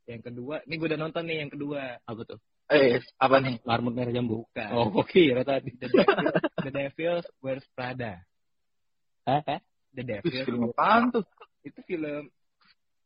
[0.06, 2.02] yang kedua ini gue udah nonton nih yang kedua.
[2.02, 6.34] Apa tuh Eh apa nih marmut merah jambu bukan oh oke kira tadi The Devil,
[6.66, 8.26] The Devil's Wears Prada
[9.30, 9.42] Hah?
[9.46, 9.60] Hah?
[9.94, 11.24] The Wih, Devil's film apaan tuh
[11.62, 12.26] itu film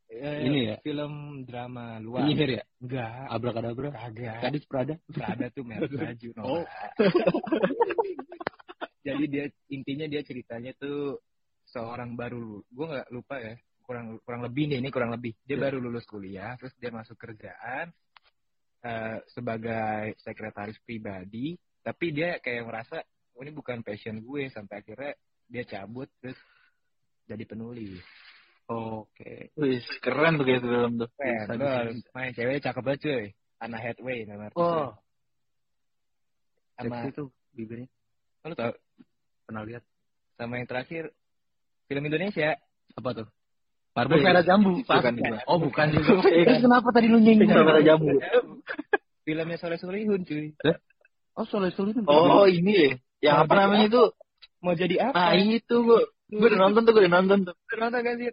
[0.08, 0.76] eh, Ini ya?
[0.80, 1.12] film
[1.44, 6.64] drama luar penyihir ya enggak abrakadabra kagak gadis Prada Prada tuh merek baju Oh.
[6.64, 6.86] Nora.
[9.00, 11.20] jadi dia intinya dia ceritanya tuh
[11.68, 13.54] seorang baru gue nggak lupa ya
[13.84, 15.68] kurang kurang lebih nih ini kurang lebih dia Ya.
[15.68, 17.92] baru lulus kuliah terus dia masuk kerjaan
[18.84, 23.00] eh, sebagai sekretaris pribadi tapi dia kayak merasa
[23.34, 24.52] oh, ini bukan passion gue.
[24.52, 25.16] Sampai akhirnya
[25.48, 26.36] dia cabut terus
[27.24, 28.04] jadi penulis.
[28.70, 29.50] Oke.
[29.58, 33.26] Wih keren tuh film tuh keren Bisa, main cewek cakep banget cuy.
[33.60, 34.64] Anna Hathaway nama artisnya.
[34.64, 34.90] oh.
[36.80, 37.88] Sama tuh bibirnya?
[38.44, 38.72] Lo tau?
[39.44, 39.84] Pernah lihat?
[40.40, 41.12] Sama yang terakhir
[41.88, 42.56] film Indonesia.
[42.96, 43.28] Apa tuh
[44.00, 44.80] Marmut merah jambu.
[44.80, 45.36] Bukan bukan juga.
[45.44, 46.10] oh bukan juga.
[46.32, 48.16] Eh, Terus kenapa tadi lu nyinggung Marmut merah jambu?
[49.28, 50.56] Filmnya Soleh Solihun cuy.
[51.38, 52.92] Oh soalnya sulit Oh ini ya?
[53.20, 54.02] Yang apa namanya itu?
[54.60, 57.54] Mau jadi Nah apa itu gue Gue udah nonton tuh gue udah nonton tuh.
[57.54, 58.30] Lu nonton kan sih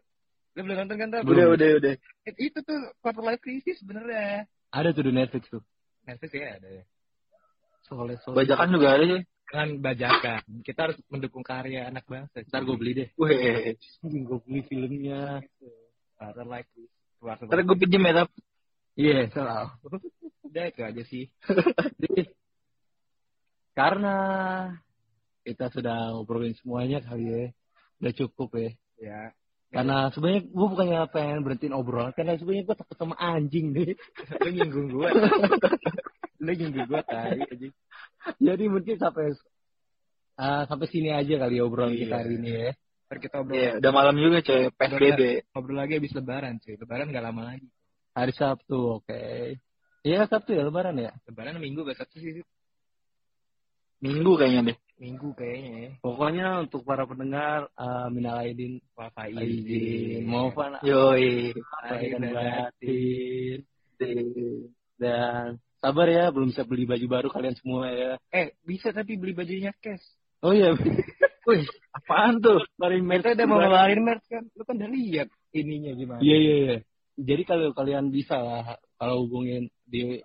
[0.58, 1.08] lu belum nonton kan?
[1.22, 1.94] Udah udah udah.
[2.36, 4.50] Itu tuh quarter life crisis benernya.
[4.74, 5.62] Ada tuh di Netflix tuh.
[6.04, 6.84] Netflix ya ada ya.
[7.86, 12.68] Soalnya soalnya Bajakan juga ada sih dengan bajakan kita harus mendukung karya anak bangsa ntar
[12.68, 15.40] gue beli deh Wih gue beli filmnya
[16.52, 18.38] crisis quarter Ntar gue pinjem ya tapi
[18.98, 20.02] Iya, selalu.
[20.50, 21.30] Udah itu aja sih.
[22.02, 22.34] Jadi,
[23.78, 24.16] karena
[25.46, 27.44] kita sudah ngobrolin semuanya kali ya.
[28.02, 28.70] Udah cukup ya.
[28.98, 29.22] Ya.
[29.70, 33.94] Karena sebenarnya gue bukannya pengen berhentiin obrolan, karena sebenarnya gue takut sama anjing nih.
[34.42, 35.14] Lu nyinggung gua.
[36.44, 37.68] Lu nyinggung gua tadi aja.
[38.38, 39.32] Jadi mungkin sampai
[40.36, 42.20] ah, sampai sini aja kali ya obrolan kita Iya.
[42.20, 42.72] hari ini ya.
[43.08, 45.22] Ntar kita ngobrol, Iya, udah malam juga coy, PSBB.
[45.56, 46.76] ngobrol lagi habis lebaran cuy.
[46.76, 47.68] Lebaran gak lama lagi.
[48.12, 49.22] Hari Sabtu, oke.
[50.04, 51.16] Iya Sabtu ya Lebaran ya.
[51.24, 52.44] Lebaran minggu gak Sabtu sih.
[54.04, 54.78] Minggu kayaknya deh.
[55.02, 55.92] Minggu kayaknya ya.
[56.04, 61.54] Pokoknya untuk para pendengar, uh, minal aidin, Wah, aidin, mohon Yoi.
[62.12, 63.58] dan batin.
[64.98, 68.12] Dan sabar ya, belum bisa beli baju baru kalian semua ya.
[68.34, 70.04] Eh, bisa tapi beli bajunya cash.
[70.42, 70.74] Oh iya,
[71.48, 71.64] Wih,
[71.96, 72.60] apaan tuh?
[72.76, 74.44] kemarin Kita udah mau ngeluarin merch kan.
[74.52, 76.20] Lu kan udah lihat ininya gimana.
[76.20, 76.78] Iya iya iya.
[77.18, 80.22] Jadi kalau kalian bisa lah, kalau hubungin di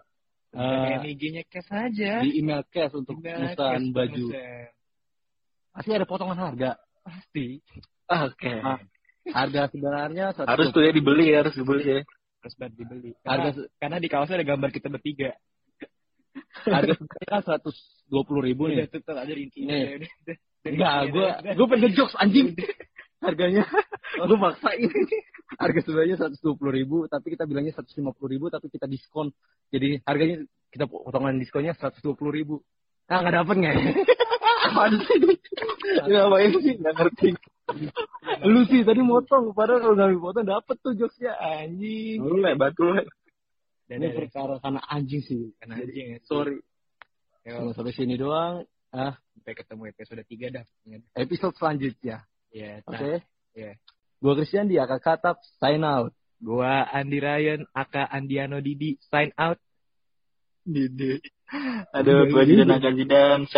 [0.53, 2.21] Uh, IG-nya cash aja.
[2.21, 3.57] di email cash untuk cash,
[3.89, 4.37] baju,
[5.73, 6.77] pasti ada potongan harga.
[7.01, 7.57] Pasti.
[8.05, 8.61] Oke.
[8.61, 8.77] Ah.
[9.33, 11.99] Harga sebenarnya satu- Harus tuh ya dibeli ya, harus dibeli ya.
[12.43, 13.11] Terus banget dibeli.
[13.23, 15.31] harga Karena, se- karena di kaosnya ada gambar kita bertiga.
[16.77, 17.77] harga sebenarnya kan seratus
[18.11, 18.91] dua puluh ribu Udah nih.
[18.91, 19.61] tutup aja rinci.
[19.63, 19.71] Nih.
[19.71, 20.37] Udah, udah, udah.
[20.63, 21.55] Enggak, Udah, gue udah.
[21.55, 22.49] gue pengen jokes anjing.
[23.23, 23.63] Harganya
[24.19, 24.91] gue maksain.
[25.55, 28.91] Harga sebenarnya seratus dua puluh ribu, tapi kita bilangnya seratus lima puluh ribu, tapi kita
[28.91, 29.31] diskon.
[29.71, 32.55] Jadi harganya kita potongan diskonnya seratus dua puluh ribu.
[33.07, 33.75] Ah nggak dapet nggak?
[33.75, 33.83] ya?
[34.71, 35.19] Apaan sih?
[36.09, 36.75] Ya apa ini sih?
[36.79, 37.29] Nggak ngerti.
[38.43, 42.23] Lu sih tadi motong, padahal kalau nggak potong dapet tuh jokesnya anjing.
[42.23, 42.85] Lu le, batu.
[42.85, 43.05] Udah,
[43.93, 45.53] Ini perkara karena anjing sih.
[45.61, 46.19] Karena anjing ya.
[46.25, 46.57] Sorry.
[47.43, 48.65] Yo, Cuma sampai sini doang.
[48.93, 50.65] Ah, sampai ketemu episode 3 dah.
[51.17, 52.25] episode selanjutnya.
[52.53, 53.25] Ya, Oke.
[53.57, 53.81] Iya.
[54.23, 56.13] Gua Christian di Akak Katap, sign out.
[56.39, 59.59] Gua Andi Ryan, Aka Andiano Didi, sign out.
[60.63, 61.19] Didi.
[61.91, 63.49] Aduh, gua jadi naga jidan,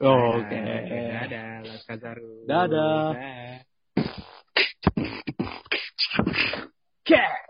[0.00, 0.48] Oh, Oke.
[0.48, 1.12] Okay.
[1.12, 2.48] Dadah, Las Kazaru.
[2.48, 3.12] Dadah.
[3.12, 3.68] Dadah.
[7.10, 7.49] Yeah.